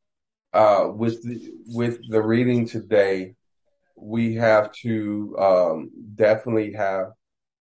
uh, 0.54 0.90
with 0.94 1.22
the, 1.24 1.52
with 1.68 2.00
the 2.10 2.22
reading 2.22 2.66
today, 2.66 3.36
we 3.96 4.36
have 4.36 4.72
to 4.72 5.36
um, 5.40 5.92
definitely 6.16 6.74
have 6.74 7.08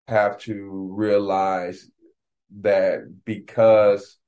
have 0.09 0.37
to 0.37 0.89
realize 0.93 1.89
that 2.61 3.01
because 3.25 4.19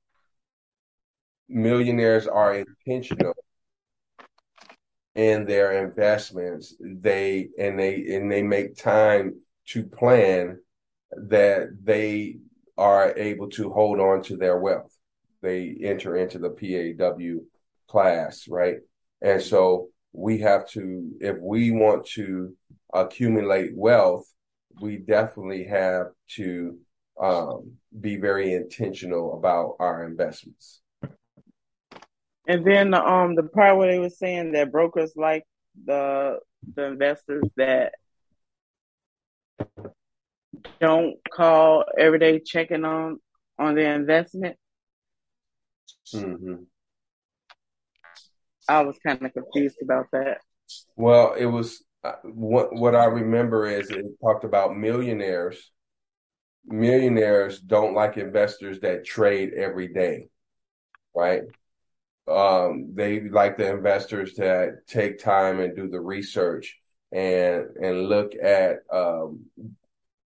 millionaires 1.47 2.27
are 2.27 2.55
intentional 2.55 3.33
in 5.15 5.45
their 5.45 5.85
investments, 5.85 6.75
they 6.79 7.49
and 7.57 7.79
they 7.79 8.05
and 8.15 8.31
they 8.31 8.43
make 8.43 8.75
time 8.75 9.39
to 9.67 9.83
plan 9.83 10.59
that 11.11 11.69
they 11.83 12.37
are 12.77 13.13
able 13.17 13.49
to 13.49 13.71
hold 13.71 13.99
on 13.99 14.21
to 14.23 14.35
their 14.35 14.59
wealth. 14.59 14.95
They 15.41 15.77
enter 15.81 16.17
into 16.17 16.39
the 16.39 16.49
PAW 16.49 17.43
class, 17.87 18.47
right? 18.49 18.77
And 19.21 19.41
so 19.41 19.87
we 20.11 20.39
have 20.39 20.67
to, 20.69 21.11
if 21.19 21.37
we 21.39 21.71
want 21.71 22.05
to 22.15 22.53
accumulate 22.93 23.75
wealth, 23.75 24.25
we 24.81 24.97
definitely 24.97 25.65
have 25.65 26.07
to 26.35 26.77
um, 27.21 27.73
be 27.99 28.17
very 28.17 28.53
intentional 28.53 29.37
about 29.37 29.75
our 29.79 30.05
investments. 30.05 30.81
And 32.47 32.65
then 32.65 32.93
um 32.93 33.35
the 33.35 33.43
part 33.43 33.77
where 33.77 33.91
they 33.91 33.99
were 33.99 34.09
saying 34.09 34.51
that 34.53 34.71
brokers 34.71 35.13
like 35.15 35.43
the 35.85 36.39
the 36.75 36.85
investors 36.85 37.43
that 37.57 37.93
don't 40.79 41.15
call 41.33 41.85
every 41.97 42.19
day 42.19 42.39
checking 42.39 42.85
on 42.85 43.19
on 43.57 43.75
their 43.75 43.95
investment. 43.95 44.57
Mm-hmm. 46.13 46.63
I 48.67 48.81
was 48.81 48.97
kind 49.05 49.23
of 49.23 49.33
confused 49.33 49.77
about 49.81 50.07
that. 50.11 50.39
Well, 50.95 51.33
it 51.33 51.45
was 51.45 51.83
uh, 52.03 52.13
what 52.23 52.75
what 52.75 52.95
I 52.95 53.05
remember 53.05 53.67
is 53.67 53.89
it 53.89 54.05
talked 54.21 54.43
about 54.43 54.77
millionaires. 54.77 55.71
Millionaires 56.65 57.59
don't 57.59 57.93
like 57.93 58.17
investors 58.17 58.79
that 58.79 59.05
trade 59.05 59.53
every 59.55 59.87
day, 59.87 60.29
right? 61.15 61.43
Um, 62.27 62.91
they 62.95 63.21
like 63.29 63.57
the 63.57 63.69
investors 63.71 64.35
that 64.35 64.87
take 64.87 65.19
time 65.19 65.59
and 65.59 65.75
do 65.75 65.87
the 65.87 66.01
research 66.01 66.77
and 67.11 67.65
and 67.81 68.09
look 68.09 68.33
at 68.41 68.77
um, 68.91 69.45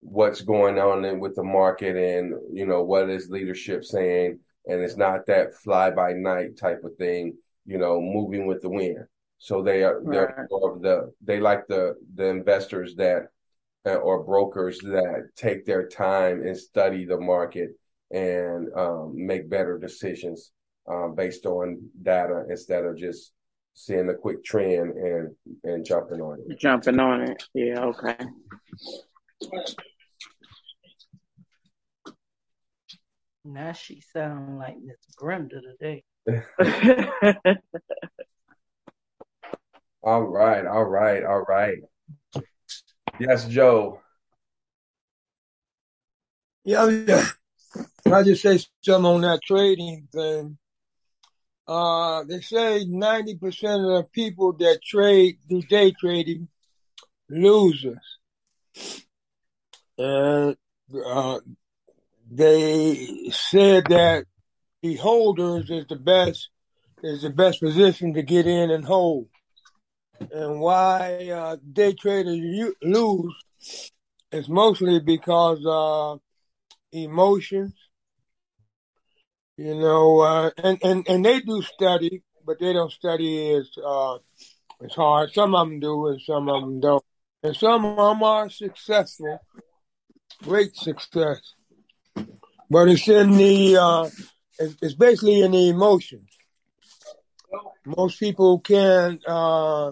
what's 0.02 0.42
going 0.42 0.78
on 0.78 1.06
in, 1.06 1.20
with 1.20 1.36
the 1.36 1.44
market 1.44 1.96
and 1.96 2.34
you 2.54 2.66
know 2.66 2.84
what 2.84 3.10
is 3.10 3.30
leadership 3.30 3.84
saying, 3.86 4.40
and 4.68 4.82
it's 4.82 4.98
not 4.98 5.26
that 5.28 5.56
fly 5.56 5.90
by 5.90 6.14
night 6.14 6.58
type 6.58 6.84
of 6.84 6.96
thing, 6.98 7.36
you 7.66 7.78
know, 7.78 8.00
moving 8.02 8.46
with 8.46 8.62
the 8.62 8.70
wind. 8.70 9.06
So 9.38 9.62
they 9.64 9.84
are 9.84 10.02
they're 10.06 10.36
Right. 10.38 10.82
the 10.82 11.14
they 11.22 11.40
like 11.40 11.68
the 11.68 11.96
the 12.16 12.26
investors 12.28 12.96
that 12.96 13.28
uh, 13.86 13.96
or 13.96 14.24
brokers 14.24 14.80
that 14.80 15.30
take 15.36 15.66
their 15.66 15.88
time 15.88 16.42
and 16.46 16.58
study 16.58 17.06
the 17.06 17.20
market 17.20 17.70
and 18.12 18.70
um, 18.76 19.14
make 19.16 19.50
better 19.50 19.78
decisions 19.78 20.52
um, 20.88 21.16
based 21.16 21.46
on 21.46 21.90
data 22.02 22.46
instead 22.50 22.86
of 22.86 22.98
just 22.98 23.32
seeing 23.74 24.10
a 24.10 24.14
quick 24.14 24.44
trend 24.44 24.94
and 24.94 25.36
and 25.64 25.86
jumping 25.86 26.22
on 26.22 26.40
it. 26.48 26.60
Jumping 26.60 27.00
on 27.00 27.22
it. 27.22 27.44
Yeah, 27.54 27.86
okay. 27.86 28.18
Now 33.44 33.74
she 33.74 34.02
sound 34.02 34.58
like 34.58 34.78
Miss 34.84 34.98
Brenda 35.20 35.62
today. 35.62 36.04
All 40.06 40.22
right, 40.22 40.64
all 40.68 40.84
right, 40.84 41.24
all 41.24 41.42
right. 41.42 41.80
Yes, 43.20 43.48
Joe. 43.48 44.02
Yeah, 46.64 46.88
yeah. 46.88 47.26
I 48.06 48.22
just 48.22 48.44
say 48.44 48.60
something 48.84 49.04
on 49.04 49.22
that 49.22 49.40
trading 49.44 50.08
thing. 50.14 50.60
Uh, 51.68 52.24
they 52.26 52.42
say 52.42 52.86
90% 52.86 53.98
of 53.98 54.04
the 54.04 54.08
people 54.12 54.54
that 54.54 54.82
trade, 54.84 55.40
do 55.50 55.62
day 55.64 55.92
trading, 55.92 56.48
losers. 57.30 58.20
And, 59.98 60.56
uh, 61.06 61.40
they 62.30 63.30
said 63.32 63.86
that 63.90 64.26
the 64.82 64.96
holders 64.96 65.70
is 65.70 65.88
the 65.88 65.96
best, 65.96 66.50
is 67.04 67.24
the 67.24 67.30
best 67.30 67.62
position 67.62 68.14
to 68.14 68.22
get 68.22 68.46
in 68.46 68.70
and 68.72 68.86
hold. 68.86 69.28
And 70.32 70.60
why, 70.60 71.30
uh, 71.30 71.58
day 71.74 71.94
traders 71.94 72.40
lose 72.82 73.92
is 74.32 74.50
mostly 74.50 75.00
because, 75.00 75.66
uh, 75.66 76.18
emotions, 76.92 77.74
you 79.58 79.76
know, 79.76 80.20
uh, 80.20 80.52
and, 80.58 80.80
and, 80.84 81.08
and 81.08 81.26
they 81.26 81.40
do 81.40 81.62
study, 81.62 82.24
but 82.46 82.60
they 82.60 82.74
don't 82.74 82.92
study 82.92 83.54
as, 83.54 83.70
uh, 83.84 84.16
as 84.84 84.94
hard. 84.96 85.32
Some 85.34 85.56
of 85.56 85.68
them 85.68 85.80
do 85.80 86.08
and 86.08 86.22
some 86.22 86.50
of 86.50 86.62
them 86.62 86.80
don't. 86.80 87.04
And 87.44 87.56
some 87.56 87.86
of 87.86 87.96
them 87.96 88.24
are 88.24 88.50
successful, 88.50 89.40
great 90.44 90.76
success. 90.76 91.54
But 92.70 92.90
it's 92.90 93.08
in 93.08 93.38
the, 93.38 93.78
uh, 93.78 94.10
it's, 94.60 94.96
basically 94.96 95.42
in 95.42 95.52
the 95.52 95.70
emotions. 95.70 96.30
Most 97.86 98.20
people 98.20 98.60
can, 98.60 99.20
uh, 99.28 99.92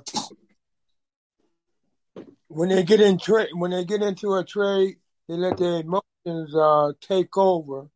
when 2.47 2.69
they 2.69 2.84
get 2.84 2.99
in 2.99 3.19
trade, 3.19 3.49
when 3.54 3.71
they 3.71 3.86
get 3.86 4.02
into 4.02 4.34
a 4.34 4.43
trade, 4.43 4.95
they 5.30 5.36
let 5.36 5.58
their 5.58 5.80
emotions, 5.80 6.56
uh, 6.56 6.91
take 7.02 7.38
over. 7.38 7.88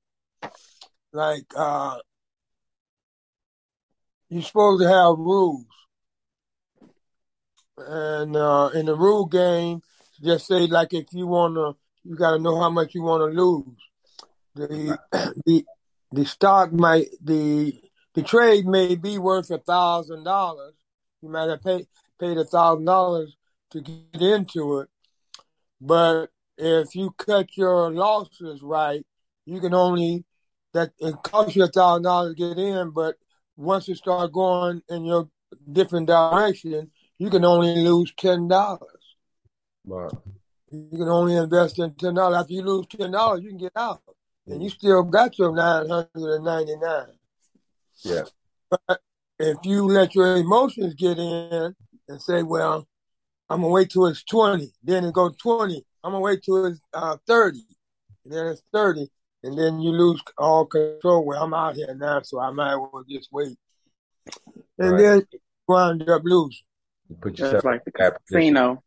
Like, 1.13 1.45
uh, 1.55 1.97
you're 4.29 4.41
supposed 4.41 4.81
to 4.81 4.89
have 4.89 5.17
rules. 5.17 5.65
And, 7.77 8.35
uh, 8.35 8.71
in 8.73 8.87
the 8.87 8.95
rule 8.95 9.25
game, 9.25 9.81
just 10.21 10.47
say 10.47 10.65
like 10.67 10.93
if 10.93 11.05
you 11.11 11.27
wanna, 11.27 11.73
you 12.03 12.15
gotta 12.15 12.39
know 12.39 12.59
how 12.59 12.69
much 12.69 12.95
you 12.95 13.03
wanna 13.03 13.25
lose. 13.25 13.77
The, 14.55 14.97
the, 15.45 15.65
the 16.11 16.25
stock 16.25 16.73
might, 16.73 17.07
the, 17.23 17.79
the 18.15 18.23
trade 18.23 18.65
may 18.65 18.95
be 18.95 19.19
worth 19.19 19.51
a 19.51 19.59
thousand 19.59 20.23
dollars. 20.23 20.73
You 21.21 21.29
might 21.29 21.49
have 21.49 21.61
paid, 21.61 21.87
paid 22.19 22.37
a 22.37 22.45
thousand 22.45 22.85
dollars 22.85 23.35
to 23.71 23.81
get 23.81 24.21
into 24.21 24.79
it. 24.79 24.89
But 25.79 26.27
if 26.57 26.95
you 26.95 27.11
cut 27.11 27.55
your 27.55 27.91
losses 27.91 28.61
right, 28.61 29.05
you 29.45 29.59
can 29.59 29.73
only, 29.73 30.25
that 30.73 30.91
it 30.99 31.15
costs 31.23 31.55
you 31.55 31.63
a 31.63 31.67
thousand 31.67 32.03
dollars 32.03 32.35
to 32.35 32.49
get 32.49 32.57
in, 32.57 32.91
but 32.91 33.15
once 33.55 33.87
you 33.87 33.95
start 33.95 34.31
going 34.31 34.81
in 34.89 35.05
your 35.05 35.29
different 35.71 36.07
direction, 36.07 36.91
you 37.17 37.29
can 37.29 37.43
only 37.45 37.75
lose 37.75 38.13
ten 38.17 38.47
dollars. 38.47 39.15
Wow. 39.85 40.09
You 40.69 40.89
can 40.91 41.07
only 41.07 41.35
invest 41.35 41.79
in 41.79 41.93
ten 41.95 42.13
dollars. 42.15 42.37
After 42.37 42.53
you 42.53 42.61
lose 42.61 42.85
ten 42.87 43.11
dollars, 43.11 43.43
you 43.43 43.49
can 43.49 43.57
get 43.57 43.71
out, 43.75 44.01
and 44.45 44.61
you 44.61 44.69
still 44.69 45.03
got 45.03 45.37
your 45.39 45.55
nine 45.55 45.89
hundred 45.89 46.35
and 46.35 46.45
ninety 46.45 46.75
nine. 46.75 47.17
Yeah. 48.03 48.23
But 48.69 48.99
if 49.39 49.57
you 49.63 49.87
let 49.87 50.13
your 50.13 50.35
emotions 50.35 50.93
get 50.93 51.17
in 51.17 51.73
and 52.09 52.21
say, 52.21 52.43
"Well, 52.43 52.87
I'm 53.49 53.61
gonna 53.61 53.71
wait 53.71 53.89
till 53.89 54.07
it's 54.07 54.23
twenty, 54.23 54.73
then 54.83 55.05
it 55.05 55.13
goes 55.13 55.37
twenty. 55.37 55.85
I'm 56.03 56.11
gonna 56.11 56.23
wait 56.23 56.43
till 56.43 56.65
it's 56.65 56.81
uh, 56.93 57.17
thirty, 57.25 57.65
and 58.25 58.33
then 58.33 58.47
it's 58.47 58.63
thirty, 58.73 59.09
and 59.43 59.57
then 59.57 59.79
you 59.79 59.91
lose 59.91 60.21
all 60.37 60.65
control. 60.65 61.25
Well, 61.25 61.43
I'm 61.43 61.53
out 61.53 61.75
here 61.75 61.93
now, 61.95 62.21
so 62.21 62.39
I 62.39 62.51
might 62.51 62.73
as 62.73 62.77
well 62.79 63.03
just 63.09 63.29
wait, 63.31 63.57
and 64.79 64.93
Right. 64.93 64.97
then 64.97 65.27
you 65.31 65.39
wind 65.67 66.09
up 66.09 66.21
losing. 66.25 66.65
You 67.09 67.15
put 67.15 67.33
Just 67.35 67.53
yourself 67.53 67.65
like 67.65 67.85
the 67.85 67.91
in 67.91 68.03
that 68.03 68.25
position. 68.25 68.53
casino. 68.53 68.83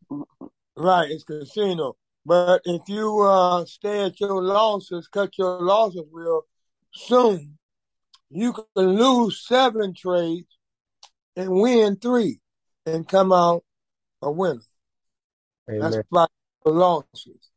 Right, 0.75 1.09
it's 1.11 1.23
casino. 1.23 1.95
But 2.25 2.61
if 2.65 2.87
you 2.87 3.21
uh, 3.21 3.65
stay 3.65 4.05
at 4.05 4.19
your 4.19 4.41
losses, 4.43 5.07
cut 5.07 5.37
your 5.37 5.61
losses 5.61 6.05
real 6.11 6.43
soon, 6.93 7.57
you 8.29 8.53
can 8.53 8.65
lose 8.75 9.45
seven 9.45 9.93
trades 9.93 10.57
and 11.35 11.49
win 11.49 11.95
three 11.97 12.39
and 12.85 13.07
come 13.07 13.31
out 13.33 13.63
a 14.21 14.31
winner. 14.31 14.61
That's 15.67 15.95
Amen. 15.95 16.03
by 16.11 16.27
the 16.63 16.71
losses. 16.71 17.50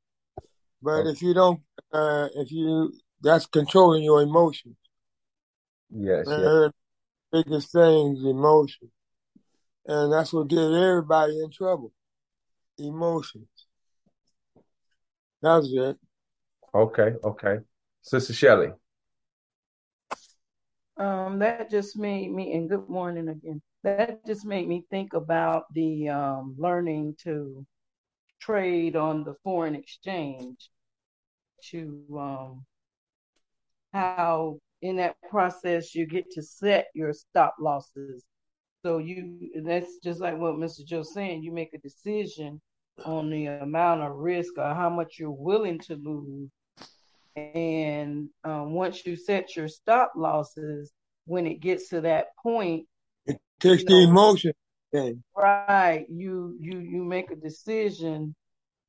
But 0.85 1.01
Okay. 1.01 1.11
if 1.11 1.23
you 1.23 1.33
don't, 1.33 1.61
uh, 1.93 2.29
if 2.35 2.53
you, 2.53 2.93
that's 3.23 3.47
controlling 3.47 4.03
your 4.05 4.21
emotions. 4.21 4.77
Yes, 5.91 6.27
And 6.29 6.43
yes. 6.43 6.51
the 6.51 6.73
biggest 7.33 7.73
thing 7.73 8.17
is 8.19 8.25
emotion. 8.25 8.91
And 9.87 10.13
that's 10.13 10.33
what 10.33 10.49
gets 10.49 10.61
everybody 10.61 11.41
in 11.43 11.51
trouble. 11.51 11.93
Emotions. 12.79 13.49
That's 15.41 15.69
it. 15.73 15.97
Okay, 16.75 17.15
okay. 17.25 17.59
Sister 18.03 18.35
Shelley. 18.35 18.73
Um, 20.99 21.39
that 21.39 21.71
just 21.71 21.97
made 21.97 22.31
me, 22.31 22.53
and 22.53 22.69
good 22.69 22.89
morning 22.89 23.29
again. 23.29 23.63
That 23.85 24.25
just 24.27 24.45
made 24.45 24.69
me 24.69 24.85
think 24.91 25.15
about 25.15 25.65
the 25.73 26.09
um, 26.09 26.55
learning 26.59 27.17
to 27.25 27.67
trade 28.41 28.97
on 28.97 29.25
the 29.25 29.35
foreign 29.43 29.75
exchange, 29.75 30.71
to 31.71 32.05
um, 32.19 32.65
how 33.93 34.59
in 34.83 34.97
that 34.97 35.17
process 35.31 35.95
you 35.95 36.07
get 36.07 36.31
to 36.33 36.43
set 36.43 36.87
your 36.95 37.13
stop 37.13 37.57
losses. 37.61 38.25
So 38.83 38.99
you, 38.99 39.51
that's 39.65 39.99
just 40.03 40.21
like 40.21 40.37
what 40.37 40.57
Mr. 40.57 40.85
Joe 40.85 41.03
saying. 41.03 41.43
You 41.43 41.53
make 41.53 41.73
a 41.73 41.79
decision 41.79 42.61
on 43.05 43.31
the 43.31 43.47
amount 43.47 44.03
of 44.03 44.17
risk 44.17 44.59
or 44.59 44.75
how 44.75 44.91
much 44.91 45.19
you're 45.19 45.31
willing 45.31 45.79
to 45.81 45.97
lose 45.97 46.51
and 47.37 48.29
um, 48.45 48.73
once 48.73 49.05
you 49.05 49.17
set 49.17 49.57
your 49.57 49.69
stop 49.69 50.13
losses, 50.17 50.93
when 51.27 51.47
it 51.47 51.61
gets 51.61 51.89
to 51.89 52.01
that 52.03 52.29
point, 52.41 52.87
it 53.27 53.39
takes 53.59 53.85
the 53.85 53.91
know, 53.91 54.11
emotion. 54.11 54.53
Right. 55.37 56.07
You 56.09 56.57
you 56.61 56.79
you 56.79 57.05
make 57.05 57.31
a 57.33 57.37
decision 57.37 58.35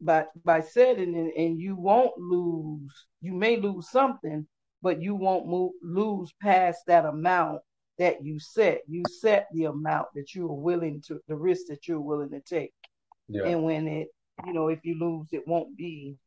by 0.02 0.26
by 0.44 0.62
setting 0.62 1.16
it, 1.16 1.34
and 1.42 1.60
you 1.60 1.76
won't 1.76 2.18
lose. 2.18 3.08
You 3.22 3.34
may 3.34 3.58
lose 3.58 3.90
something, 3.90 4.48
but 4.82 5.02
you 5.02 5.16
won't 5.16 5.48
move, 5.48 5.72
lose 5.82 6.34
past 6.42 6.80
that 6.88 7.06
amount 7.06 7.62
that 7.98 8.24
you 8.24 8.40
set. 8.40 8.82
You 8.88 9.04
set 9.10 9.48
the 9.54 9.66
amount 9.66 10.08
that 10.16 10.36
you 10.36 10.46
are 10.46 10.54
willing 10.54 11.02
to, 11.08 11.20
the 11.28 11.36
risk 11.36 11.68
that 11.70 11.88
you're 11.88 12.00
willing 12.02 12.30
to 12.32 12.42
take. 12.42 12.74
Yeah. 13.28 13.46
And 13.46 13.64
when 13.64 13.88
it, 13.88 14.08
you 14.46 14.54
know, 14.54 14.68
if 14.68 14.80
you 14.84 15.00
lose, 15.00 15.30
it 15.32 15.48
won't 15.48 15.78
be 15.78 16.18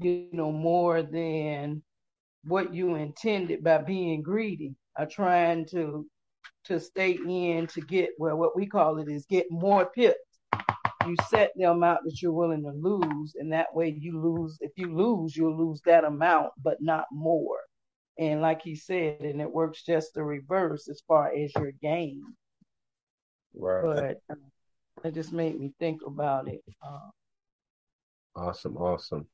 you 0.00 0.28
know, 0.32 0.52
more 0.52 1.02
than 1.02 1.82
what 2.44 2.74
you 2.74 2.94
intended 2.96 3.62
by 3.62 3.78
being 3.78 4.22
greedy 4.22 4.74
or 4.98 5.06
trying 5.06 5.66
to 5.66 6.06
to 6.64 6.80
stay 6.80 7.12
in 7.12 7.66
to 7.66 7.80
get 7.80 8.10
well 8.18 8.36
what 8.36 8.56
we 8.56 8.66
call 8.66 8.98
it 8.98 9.08
is 9.08 9.26
get 9.26 9.46
more 9.50 9.86
pips. 9.86 10.18
You 11.06 11.16
set 11.28 11.52
the 11.56 11.70
amount 11.70 12.00
that 12.04 12.20
you're 12.20 12.32
willing 12.32 12.62
to 12.62 12.70
lose, 12.70 13.34
and 13.38 13.52
that 13.52 13.74
way 13.74 13.96
you 13.98 14.20
lose. 14.20 14.58
If 14.60 14.72
you 14.76 14.94
lose, 14.94 15.36
you'll 15.36 15.56
lose 15.56 15.80
that 15.84 16.04
amount, 16.04 16.52
but 16.62 16.78
not 16.80 17.06
more. 17.12 17.58
And 18.18 18.40
like 18.40 18.62
he 18.62 18.76
said, 18.76 19.20
and 19.20 19.40
it 19.40 19.50
works 19.50 19.82
just 19.82 20.14
the 20.14 20.22
reverse 20.22 20.88
as 20.88 21.02
far 21.06 21.32
as 21.34 21.52
your 21.56 21.72
gain. 21.82 22.22
Right. 23.54 24.16
But 24.28 24.36
uh, 24.36 25.08
it 25.08 25.14
just 25.14 25.32
made 25.32 25.58
me 25.58 25.72
think 25.78 26.00
about 26.06 26.48
it. 26.48 26.62
Uh, 26.82 27.10
awesome, 28.36 28.76
awesome. 28.76 29.26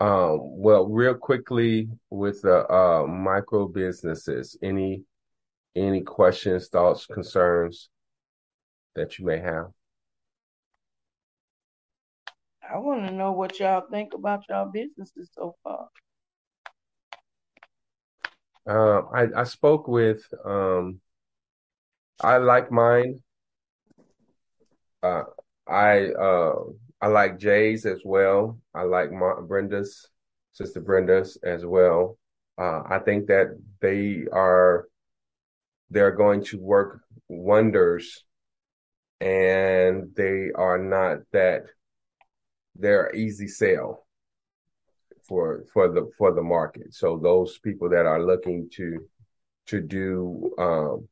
Um, 0.00 0.38
well, 0.42 0.86
real 0.86 1.14
quickly 1.14 1.88
with 2.10 2.42
the 2.42 2.70
uh, 2.72 3.06
micro 3.06 3.66
businesses, 3.66 4.56
any 4.62 5.04
any 5.74 6.02
questions, 6.02 6.68
thoughts, 6.68 7.06
concerns 7.06 7.88
that 8.94 9.18
you 9.18 9.24
may 9.24 9.38
have? 9.38 9.66
I 12.72 12.78
want 12.78 13.06
to 13.06 13.14
know 13.14 13.32
what 13.32 13.58
y'all 13.58 13.84
think 13.90 14.12
about 14.12 14.44
y'all 14.48 14.70
businesses 14.70 15.30
so 15.34 15.56
far. 15.62 15.88
Uh, 18.68 19.02
I 19.14 19.40
I 19.40 19.44
spoke 19.44 19.88
with 19.88 20.22
um, 20.44 21.00
I 22.20 22.36
like 22.36 22.70
mine. 22.70 23.22
Uh, 25.02 25.22
I 25.66 26.08
uh 26.08 26.54
I 27.00 27.06
like 27.06 27.38
Jay's 27.38 27.86
as 27.86 28.02
well. 28.04 28.58
I 28.74 28.82
like 28.82 29.12
Ma- 29.12 29.40
Brenda's, 29.40 30.08
Sister 30.52 30.80
Brenda's 30.80 31.38
as 31.42 31.64
well. 31.64 32.18
Uh, 32.58 32.82
I 32.86 32.98
think 32.98 33.28
that 33.28 33.56
they 33.80 34.24
are 34.32 34.88
they're 35.90 36.10
going 36.10 36.44
to 36.44 36.58
work 36.58 37.00
wonders, 37.28 38.24
and 39.20 40.14
they 40.14 40.50
are 40.54 40.76
not 40.78 41.20
that 41.32 41.66
they're 42.78 43.14
easy 43.14 43.48
sale 43.48 44.06
for 45.26 45.64
for 45.72 45.88
the 45.88 46.10
for 46.16 46.32
the 46.32 46.42
market. 46.42 46.94
So 46.94 47.18
those 47.18 47.58
people 47.58 47.90
that 47.90 48.06
are 48.06 48.22
looking 48.22 48.70
to 48.74 49.06
to 49.66 49.80
do 49.80 50.54
um, 50.58 51.08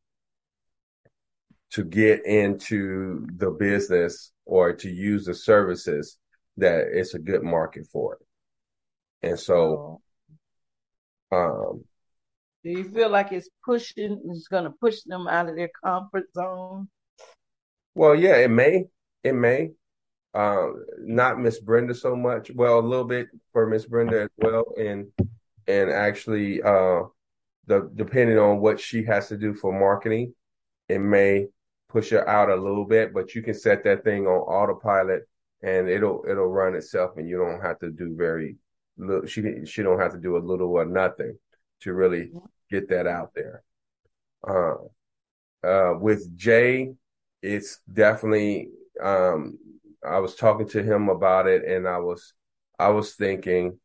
to 1.73 1.85
get 1.85 2.25
into 2.25 3.27
the 3.37 3.51
business 3.51 4.33
or 4.47 4.73
to 4.73 4.89
use 4.89 5.27
the 5.27 5.35
services 5.35 6.19
that 6.57 6.87
it's 6.93 7.15
a 7.15 7.19
good 7.19 7.43
market 7.43 7.87
for 7.93 8.15
it. 8.15 9.29
And 9.29 9.39
so, 9.39 10.01
oh. 11.31 11.37
um, 11.37 11.85
do 12.65 12.71
you 12.71 12.85
feel 12.85 13.11
like 13.11 13.33
it's 13.33 13.49
pushing, 13.65 14.21
it's 14.31 14.49
going 14.49 14.65
to 14.65 14.71
push 14.81 15.03
them 15.05 15.29
out 15.29 15.49
of 15.49 15.57
their 15.57 15.71
comfort 15.85 16.25
zone? 16.35 16.89
Well, 17.95 18.15
yeah, 18.15 18.37
it 18.37 18.51
may, 18.51 18.85
it 19.23 19.35
may. 19.35 19.71
Um, 20.37 20.85
not 20.99 21.41
Miss 21.41 21.59
Brenda 21.61 21.95
so 21.95 22.15
much. 22.15 22.51
Well, 22.55 22.79
a 22.79 22.81
little 22.81 23.07
bit 23.07 23.29
for 23.55 23.67
Miss 23.67 23.87
Brenda 23.87 24.25
as 24.25 24.29
well, 24.37 24.67
and 24.79 25.07
and 25.67 25.91
actually, 25.91 26.63
uh, 26.63 27.05
the 27.67 27.91
depending 27.95 28.39
on 28.39 28.61
what 28.61 28.79
she 28.79 29.03
has 29.05 29.29
to 29.29 29.39
do 29.39 29.55
for 29.55 29.73
marketing, 29.73 30.35
it 30.91 30.99
may 30.99 31.47
push 31.89 32.11
her 32.11 32.29
out 32.29 32.51
a 32.51 32.55
little 32.55 32.85
bit, 32.85 33.15
but 33.15 33.35
you 33.35 33.41
can 33.41 33.55
set 33.55 33.83
that 33.85 34.05
thing 34.05 34.27
on 34.27 34.41
autopilot 34.41 35.27
and 35.63 35.89
it'll 35.89 36.23
it'll 36.29 36.49
run 36.49 36.75
itself, 36.75 37.13
and 37.17 37.27
you 37.27 37.39
don't 37.39 37.63
have 37.63 37.79
to 37.79 37.91
do 37.91 38.15
very 38.15 38.57
little. 38.99 39.25
She 39.25 39.65
she 39.65 39.83
don't 39.83 39.99
have 39.99 40.13
to 40.13 40.19
do 40.19 40.37
a 40.37 40.47
little 40.47 40.69
or 40.69 40.85
nothing 40.85 41.39
to 41.81 41.95
really 41.95 42.31
get 42.71 42.91
that 42.91 43.07
out 43.07 43.33
there. 43.35 43.63
Uh, 44.47 44.75
uh, 45.67 45.95
with 45.99 46.37
Jay, 46.37 46.93
it's 47.41 47.81
definitely. 47.91 48.69
Um, 49.03 49.59
I 50.07 50.19
was 50.19 50.35
talking 50.35 50.69
to 50.69 50.83
him 50.83 51.09
about 51.09 51.47
it, 51.47 51.65
and 51.65 51.87
I 51.89 51.99
was 51.99 52.35
I 52.79 52.89
was 52.89 53.15
thinking 53.15 53.79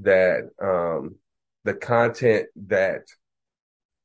that 0.00 0.48
um, 0.60 1.16
the 1.64 1.74
content 1.74 2.46
that 2.66 3.02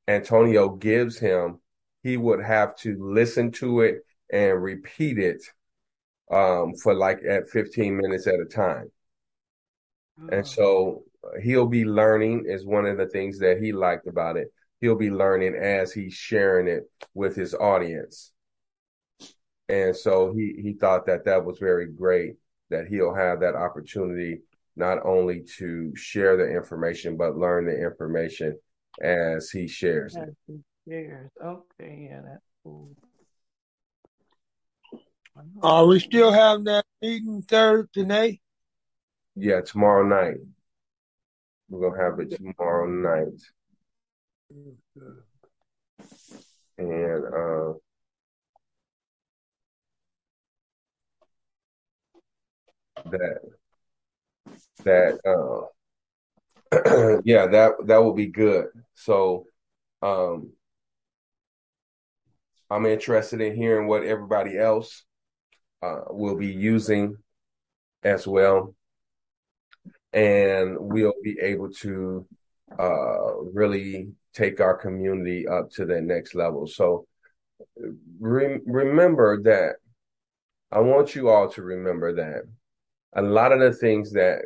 Antonio 0.08 0.70
gives 0.70 1.18
him 1.18 1.60
he 2.04 2.18
would 2.18 2.44
have 2.44 2.76
to 2.76 2.98
listen 3.00 3.52
to 3.52 3.82
it 3.82 4.06
and 4.32 4.62
repeat 4.62 5.18
it 5.18 5.42
um, 6.32 6.76
for 6.76 6.94
like 6.94 7.22
at 7.28 7.50
15 7.50 7.96
minutes 7.96 8.28
at 8.28 8.40
a 8.40 8.46
time. 8.46 8.92
And 10.18 10.42
oh. 10.42 10.44
so 10.44 11.04
uh, 11.24 11.40
he'll 11.42 11.68
be 11.68 11.86
learning 11.86 12.46
is 12.46 12.66
one 12.66 12.86
of 12.86 12.98
the 12.98 13.08
things 13.08 13.40
that 13.40 13.60
he 13.62 13.72
liked 13.72 14.08
about 14.08 14.36
it. 14.36 14.52
He'll 14.82 14.96
be 14.96 15.12
learning 15.12 15.56
as 15.56 15.94
he's 15.94 16.14
sharing 16.14 16.68
it 16.68 16.84
with 17.14 17.36
his 17.36 17.54
audience. 17.54 18.33
And 19.70 19.96
so 19.96 20.34
he, 20.34 20.56
he 20.62 20.74
thought 20.74 21.06
that 21.06 21.26
that 21.26 21.44
was 21.44 21.58
very 21.58 21.88
great 21.88 22.36
that 22.70 22.88
he'll 22.88 23.14
have 23.14 23.40
that 23.42 23.56
opportunity 23.56 24.40
not 24.76 25.06
only 25.06 25.44
to 25.58 25.96
share 25.96 26.36
the 26.36 26.50
information, 26.50 27.16
but 27.16 27.38
learn 27.38 27.66
the 27.66 27.80
information 27.80 28.58
as 29.02 29.50
he 29.50 29.68
shares 29.68 30.16
it. 30.16 30.36
Years. 30.86 31.30
Okay, 31.42 32.08
yeah, 32.10 32.22
that's 32.26 32.44
cool. 32.64 32.90
Are 35.62 35.86
we 35.86 36.00
still 36.00 36.32
having 36.32 36.66
that 36.66 36.86
meeting 37.02 37.42
Thursday? 37.42 38.04
Night? 38.04 38.42
Yeah, 39.36 39.62
tomorrow 39.62 40.06
night. 40.06 40.38
We're 41.70 41.90
gonna 41.90 42.04
have 42.04 42.20
it 42.20 42.36
tomorrow 42.36 42.86
night. 42.88 43.42
And 46.78 47.26
uh 47.26 47.74
that 53.12 53.40
that 54.84 55.20
uh 55.26 55.68
yeah, 57.24 57.48
that 57.48 57.74
that 57.86 57.98
will 57.98 58.14
be 58.14 58.28
good. 58.28 58.68
So 58.96 59.46
um 60.02 60.52
I'm 62.70 62.86
interested 62.88 63.40
in 63.40 63.56
hearing 63.56 63.88
what 63.88 64.04
everybody 64.04 64.58
else 64.58 65.04
uh, 65.84 66.06
will 66.10 66.36
be 66.36 66.48
using 66.48 67.18
as 68.04 68.26
well. 68.26 68.74
And 70.12 70.78
we'll 70.80 71.14
be 71.24 71.38
able 71.40 71.72
to 71.82 72.26
uh, 72.80 73.36
really 73.54 74.14
take 74.34 74.60
our 74.60 74.76
community 74.76 75.48
up 75.48 75.70
to 75.74 75.86
the 75.86 76.02
next 76.02 76.34
level. 76.34 76.66
So 76.66 77.06
re- 78.20 78.62
remember 78.66 79.42
that 79.44 79.76
I 80.72 80.80
want 80.80 81.14
you 81.14 81.30
all 81.30 81.50
to 81.50 81.62
remember 81.62 82.16
that 82.16 82.44
a 83.16 83.22
lot 83.22 83.52
of 83.52 83.60
the 83.60 83.74
things 83.74 84.12
that 84.14 84.42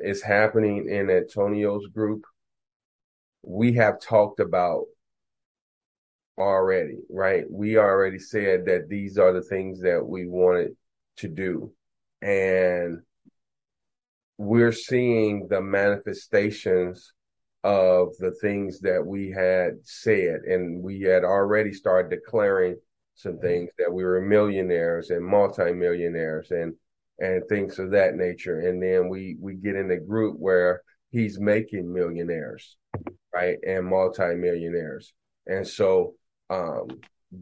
is 0.00 0.22
happening 0.22 0.88
in 0.88 1.10
Antonio's 1.10 1.86
group, 1.88 2.24
we 3.42 3.72
have 3.74 4.00
talked 4.00 4.40
about 4.40 4.84
already, 6.38 6.98
right? 7.10 7.44
We 7.50 7.78
already 7.78 8.18
said 8.18 8.66
that 8.66 8.88
these 8.88 9.18
are 9.18 9.32
the 9.32 9.42
things 9.42 9.80
that 9.82 10.04
we 10.04 10.26
wanted 10.26 10.76
to 11.18 11.28
do. 11.28 11.72
And 12.22 13.02
we're 14.38 14.72
seeing 14.72 15.46
the 15.48 15.60
manifestations 15.60 17.12
of 17.62 18.16
the 18.18 18.32
things 18.40 18.80
that 18.80 19.04
we 19.04 19.30
had 19.30 19.74
said, 19.82 20.40
and 20.46 20.82
we 20.82 21.02
had 21.02 21.24
already 21.24 21.72
started 21.72 22.10
declaring 22.10 22.76
some 23.14 23.38
things 23.38 23.70
that 23.78 23.92
we 23.92 24.04
were 24.04 24.20
millionaires 24.20 25.10
and 25.10 25.24
multimillionaires 25.24 26.50
and 26.50 26.74
and 27.18 27.42
things 27.48 27.78
of 27.78 27.90
that 27.92 28.14
nature. 28.14 28.60
And 28.60 28.82
then 28.82 29.08
we 29.08 29.36
we 29.40 29.54
get 29.54 29.76
in 29.76 29.90
a 29.90 29.98
group 29.98 30.36
where 30.38 30.82
he's 31.10 31.38
making 31.38 31.92
millionaires, 31.92 32.76
right, 33.32 33.58
and 33.66 33.86
multimillionaires. 33.86 35.12
And 35.46 35.66
so 35.66 36.14
um, 36.50 36.88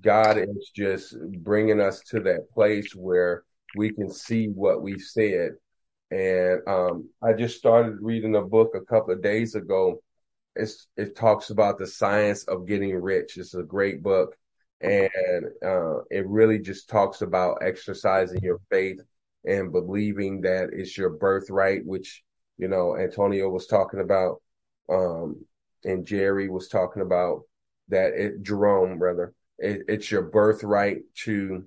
God 0.00 0.38
is 0.38 0.70
just 0.74 1.16
bringing 1.38 1.80
us 1.80 2.00
to 2.08 2.20
that 2.20 2.50
place 2.52 2.94
where 2.94 3.44
we 3.76 3.92
can 3.92 4.10
see 4.10 4.48
what 4.48 4.82
we've 4.82 5.00
said. 5.02 5.52
And 6.10 6.60
um, 6.66 7.08
I 7.22 7.32
just 7.32 7.56
started 7.56 7.96
reading 8.00 8.36
a 8.36 8.42
book 8.42 8.72
a 8.74 8.84
couple 8.84 9.14
of 9.14 9.22
days 9.22 9.54
ago. 9.54 10.02
It's, 10.54 10.86
it 10.96 11.16
talks 11.16 11.48
about 11.48 11.78
the 11.78 11.86
science 11.86 12.44
of 12.44 12.66
getting 12.66 12.94
rich. 12.94 13.38
It's 13.38 13.54
a 13.54 13.62
great 13.62 14.02
book. 14.02 14.36
And 14.82 15.10
uh, 15.64 16.00
it 16.10 16.26
really 16.26 16.58
just 16.58 16.88
talks 16.88 17.22
about 17.22 17.62
exercising 17.62 18.42
your 18.42 18.60
faith 18.70 19.00
and 19.44 19.72
believing 19.72 20.42
that 20.42 20.70
it's 20.72 20.96
your 20.96 21.10
birthright, 21.10 21.84
which, 21.84 22.22
you 22.58 22.68
know, 22.68 22.96
Antonio 22.96 23.48
was 23.48 23.66
talking 23.66 24.00
about, 24.00 24.40
um, 24.88 25.44
and 25.84 26.06
Jerry 26.06 26.48
was 26.48 26.68
talking 26.68 27.02
about 27.02 27.42
that 27.88 28.12
it, 28.12 28.42
Jerome, 28.42 28.98
rather, 28.98 29.34
it, 29.58 29.82
it's 29.88 30.10
your 30.10 30.22
birthright 30.22 30.98
to, 31.24 31.64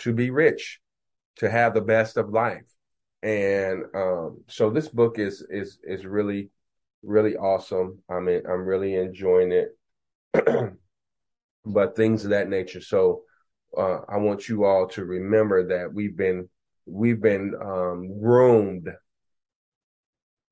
to 0.00 0.12
be 0.12 0.30
rich, 0.30 0.80
to 1.36 1.50
have 1.50 1.74
the 1.74 1.80
best 1.80 2.16
of 2.16 2.30
life. 2.30 2.66
And, 3.22 3.84
um, 3.94 4.42
so 4.48 4.70
this 4.70 4.88
book 4.88 5.18
is, 5.18 5.44
is, 5.48 5.78
is 5.82 6.04
really, 6.04 6.50
really 7.02 7.36
awesome. 7.36 7.98
I 8.10 8.20
mean, 8.20 8.42
I'm 8.46 8.64
really 8.64 8.94
enjoying 8.94 9.52
it, 9.52 9.76
but 11.64 11.96
things 11.96 12.24
of 12.24 12.30
that 12.30 12.48
nature. 12.48 12.80
So, 12.80 13.22
uh, 13.76 14.00
I 14.08 14.18
want 14.18 14.48
you 14.48 14.64
all 14.64 14.88
to 14.88 15.04
remember 15.04 15.68
that 15.68 15.92
we've 15.92 16.16
been 16.16 16.48
we've 16.86 17.20
been 17.20 17.54
um, 17.60 18.20
groomed 18.20 18.88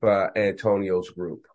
by 0.00 0.28
Antonio's 0.36 1.10
group. 1.10 1.46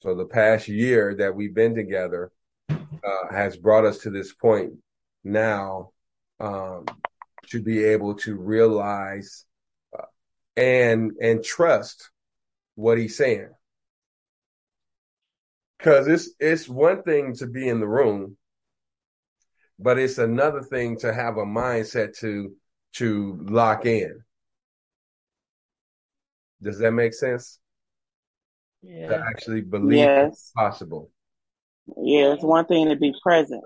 So 0.00 0.14
the 0.14 0.24
past 0.24 0.68
year 0.68 1.14
that 1.16 1.34
we've 1.34 1.54
been 1.54 1.74
together 1.74 2.32
uh, 2.70 3.28
has 3.30 3.56
brought 3.56 3.84
us 3.84 3.98
to 3.98 4.10
this 4.10 4.32
point 4.32 4.72
now 5.24 5.90
um, 6.40 6.86
to 7.48 7.62
be 7.62 7.84
able 7.84 8.14
to 8.14 8.36
realize 8.36 9.44
uh, 9.96 10.02
and 10.56 11.12
and 11.20 11.44
trust 11.44 12.10
what 12.74 12.98
he's 12.98 13.16
saying. 13.16 13.50
Because 15.78 16.08
it's 16.08 16.30
it's 16.40 16.68
one 16.68 17.02
thing 17.02 17.34
to 17.34 17.46
be 17.46 17.68
in 17.68 17.80
the 17.80 17.88
room 17.88 18.36
but 19.78 19.98
it's 19.98 20.18
another 20.18 20.62
thing 20.62 20.96
to 20.98 21.12
have 21.12 21.36
a 21.36 21.44
mindset 21.44 22.16
to 22.18 22.52
to 22.94 23.38
lock 23.42 23.86
in. 23.86 24.20
Does 26.62 26.78
that 26.78 26.92
make 26.92 27.14
sense? 27.14 27.58
Yeah. 28.82 29.08
To 29.08 29.24
actually 29.28 29.60
believe 29.60 29.98
Yes. 29.98 30.32
it's 30.32 30.52
possible. 30.56 31.10
Yeah, 31.96 32.32
it's 32.34 32.42
one 32.42 32.66
thing 32.66 32.88
to 32.88 32.96
be 32.96 33.14
present, 33.22 33.64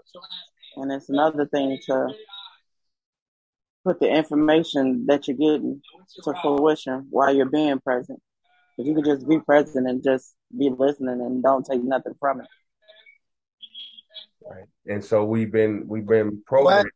and 0.77 0.92
it's 0.92 1.09
another 1.09 1.46
thing 1.46 1.79
to 1.87 2.09
put 3.85 3.98
the 3.98 4.09
information 4.09 5.07
that 5.07 5.27
you're 5.27 5.37
getting 5.37 5.83
to 6.22 6.35
fruition 6.40 7.07
while 7.11 7.35
you're 7.35 7.46
being 7.51 7.81
present. 7.81 8.20
If 8.79 8.87
you 8.87 8.94
could 8.94 9.05
just 9.05 9.29
be 9.29 9.40
present 9.40 9.88
and 9.88 10.03
just 10.03 10.35
be 10.57 10.70
listening 10.70 11.20
and 11.20 11.42
don't 11.42 11.66
take 11.66 11.83
nothing 11.83 12.14
from 12.20 12.40
it. 12.42 12.46
And 14.87 15.05
so 15.05 15.24
we've 15.24 15.52
been 15.52 15.85
we've 15.87 16.07
been 16.07 16.42
programmed 16.46 16.90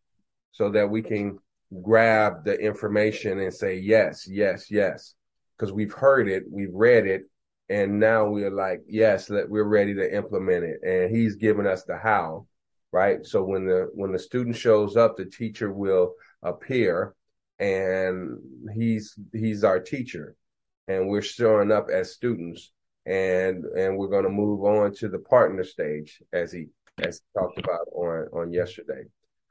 so 0.53 0.71
that 0.71 0.89
we 0.89 1.03
can 1.03 1.39
grab 1.83 2.45
the 2.45 2.55
information 2.55 3.41
and 3.41 3.53
say 3.53 3.79
yes, 3.79 4.27
yes, 4.29 4.71
yes. 4.71 5.15
Because 5.57 5.73
we've 5.73 5.93
heard 5.93 6.29
it, 6.29 6.45
we've 6.51 6.75
read 6.75 7.07
it, 7.07 7.23
and 7.69 7.99
now 7.99 8.29
we're 8.29 8.51
like, 8.51 8.83
yes, 8.89 9.31
let, 9.31 9.49
we're 9.49 9.65
ready 9.65 9.95
to 9.95 10.15
implement 10.15 10.65
it. 10.65 10.81
And 10.83 11.15
he's 11.15 11.37
given 11.37 11.67
us 11.67 11.85
the 11.85 11.97
how, 11.97 12.47
right? 12.93 13.25
So 13.25 13.43
when 13.43 13.67
the 13.67 13.89
when 13.95 14.13
the 14.13 14.19
student 14.19 14.57
shows 14.57 14.97
up, 14.97 15.17
the 15.17 15.25
teacher 15.25 15.73
will 15.73 16.13
appear, 16.43 17.15
and 17.59 18.39
he's 18.75 19.15
he's 19.33 19.65
our 19.65 19.81
teacher, 19.81 20.37
and 20.89 21.09
we're 21.09 21.23
showing 21.23 21.73
up 21.73 21.89
as 21.93 22.13
students, 22.13 22.71
and 23.07 23.65
and 23.65 23.97
we're 23.97 24.09
going 24.09 24.25
to 24.25 24.31
move 24.31 24.63
on 24.65 24.95
to 24.97 25.09
the 25.09 25.19
partner 25.19 25.65
stage 25.65 26.23
as 26.33 26.53
he 26.53 26.67
as 27.03 27.21
he 27.21 27.41
talked 27.41 27.59
about 27.59 27.87
on 27.93 28.29
on 28.33 28.53
yesterday. 28.53 29.05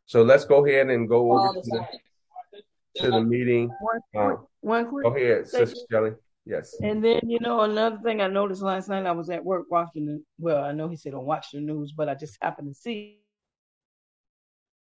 So 0.06 0.24
let's 0.24 0.46
go 0.46 0.66
ahead 0.66 0.90
and 0.90 1.10
go 1.10 1.34
over 1.34 1.54
to 1.54 1.62
the, 1.66 2.62
to 3.02 3.12
the 3.12 3.22
meeting. 3.22 3.72
One, 3.80 4.00
Uh, 4.16 4.38
one 4.62 4.88
quick 4.88 5.04
go 5.04 5.16
ahead, 5.16 5.48
statement. 5.48 5.70
Sister 5.70 5.86
Shelley. 5.92 6.12
Yes. 6.48 6.76
And 6.84 7.04
then, 7.04 7.22
you 7.24 7.40
know, 7.40 7.62
another 7.62 7.98
thing 8.04 8.22
I 8.22 8.28
noticed 8.28 8.62
last 8.62 8.88
night, 8.88 9.08
I 9.08 9.14
was 9.14 9.32
at 9.32 9.44
work 9.44 9.66
watching 9.72 10.06
the, 10.06 10.24
well, 10.38 10.64
I 10.64 10.74
know 10.74 10.88
he 10.88 10.96
said 10.96 11.14
don't 11.14 11.26
watch 11.26 11.48
the 11.52 11.60
news, 11.60 11.92
but 11.92 12.08
I 12.08 12.14
just 12.14 12.38
happened 12.40 12.68
to 12.68 12.80
see 12.80 13.20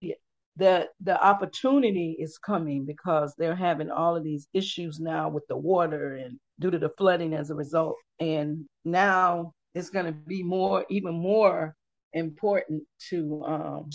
it. 0.00 0.20
The, 0.54 0.88
the 1.00 1.20
opportunity 1.20 2.16
is 2.16 2.38
coming 2.38 2.84
because 2.84 3.34
they're 3.36 3.56
having 3.56 3.90
all 3.90 4.14
of 4.14 4.22
these 4.22 4.46
issues 4.52 5.00
now 5.00 5.28
with 5.28 5.48
the 5.48 5.56
water 5.56 6.14
and 6.14 6.38
due 6.60 6.70
to 6.70 6.78
the 6.78 6.90
flooding 6.90 7.34
as 7.34 7.50
a 7.50 7.56
result. 7.56 7.96
And 8.20 8.66
now 8.84 9.52
it's 9.74 9.90
going 9.90 10.06
to 10.06 10.12
be 10.12 10.44
more, 10.44 10.86
even 10.88 11.14
more 11.14 11.74
important 12.12 12.82
to, 13.10 13.42
um, 13.44 13.90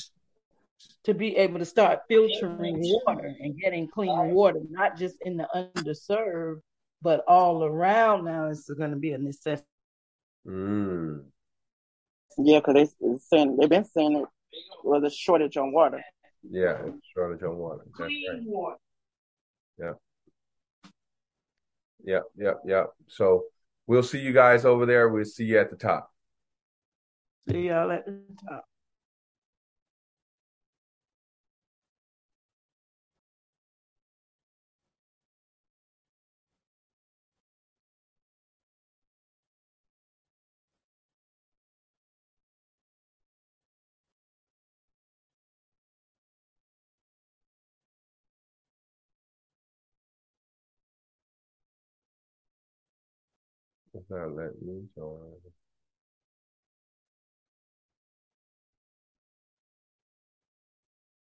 to 1.04 1.13
be 1.13 1.36
able 1.38 1.60
to 1.60 1.65
start 1.65 2.02
filtering 2.10 2.80
water 2.80 3.34
and 3.39 3.58
getting 3.60 3.88
clean 3.88 4.32
water, 4.32 4.60
not 4.69 4.97
just 4.97 5.15
in 5.21 5.38
the 5.38 5.47
underserved, 5.56 6.62
but 7.02 7.23
all 7.28 7.63
around 7.63 8.26
now 8.26 8.47
is 8.47 8.69
going 8.78 8.91
to 8.91 8.97
be 8.97 9.12
a 9.12 9.17
necessity. 9.17 9.67
Mm. 10.47 11.26
Yeah, 12.38 12.60
because 12.60 12.95
they 12.99 13.17
saying 13.17 13.58
they've 13.58 13.69
been 13.69 13.86
saying 13.86 14.15
it 14.15 14.28
was 14.84 15.04
a 15.04 15.10
shortage 15.10 15.58
on 15.58 15.71
water. 15.71 16.02
Yeah, 16.49 16.78
shortage 17.13 17.43
on 17.43 17.58
water. 17.58 17.82
That's 17.86 17.99
right. 17.99 18.10
Clean 18.32 18.43
water. 18.45 18.78
Yeah, 22.04 22.19
yeah, 22.36 22.54
yeah. 22.65 22.84
So 23.08 23.45
we'll 23.88 24.04
see 24.04 24.19
you 24.19 24.34
guys 24.34 24.65
over 24.65 24.86
there. 24.86 25.10
We'll 25.10 25.26
see 25.26 25.45
you 25.45 25.60
at 25.60 25.69
the 25.69 25.78
top. 25.78 26.12
See 27.49 27.67
y'all 27.67 27.91
at 27.91 28.06
the 28.06 28.19
top. 28.47 28.65
It's 53.93 54.10
not 54.10 54.36
letting 54.36 54.65
me 54.67 54.84
join. 54.95 55.34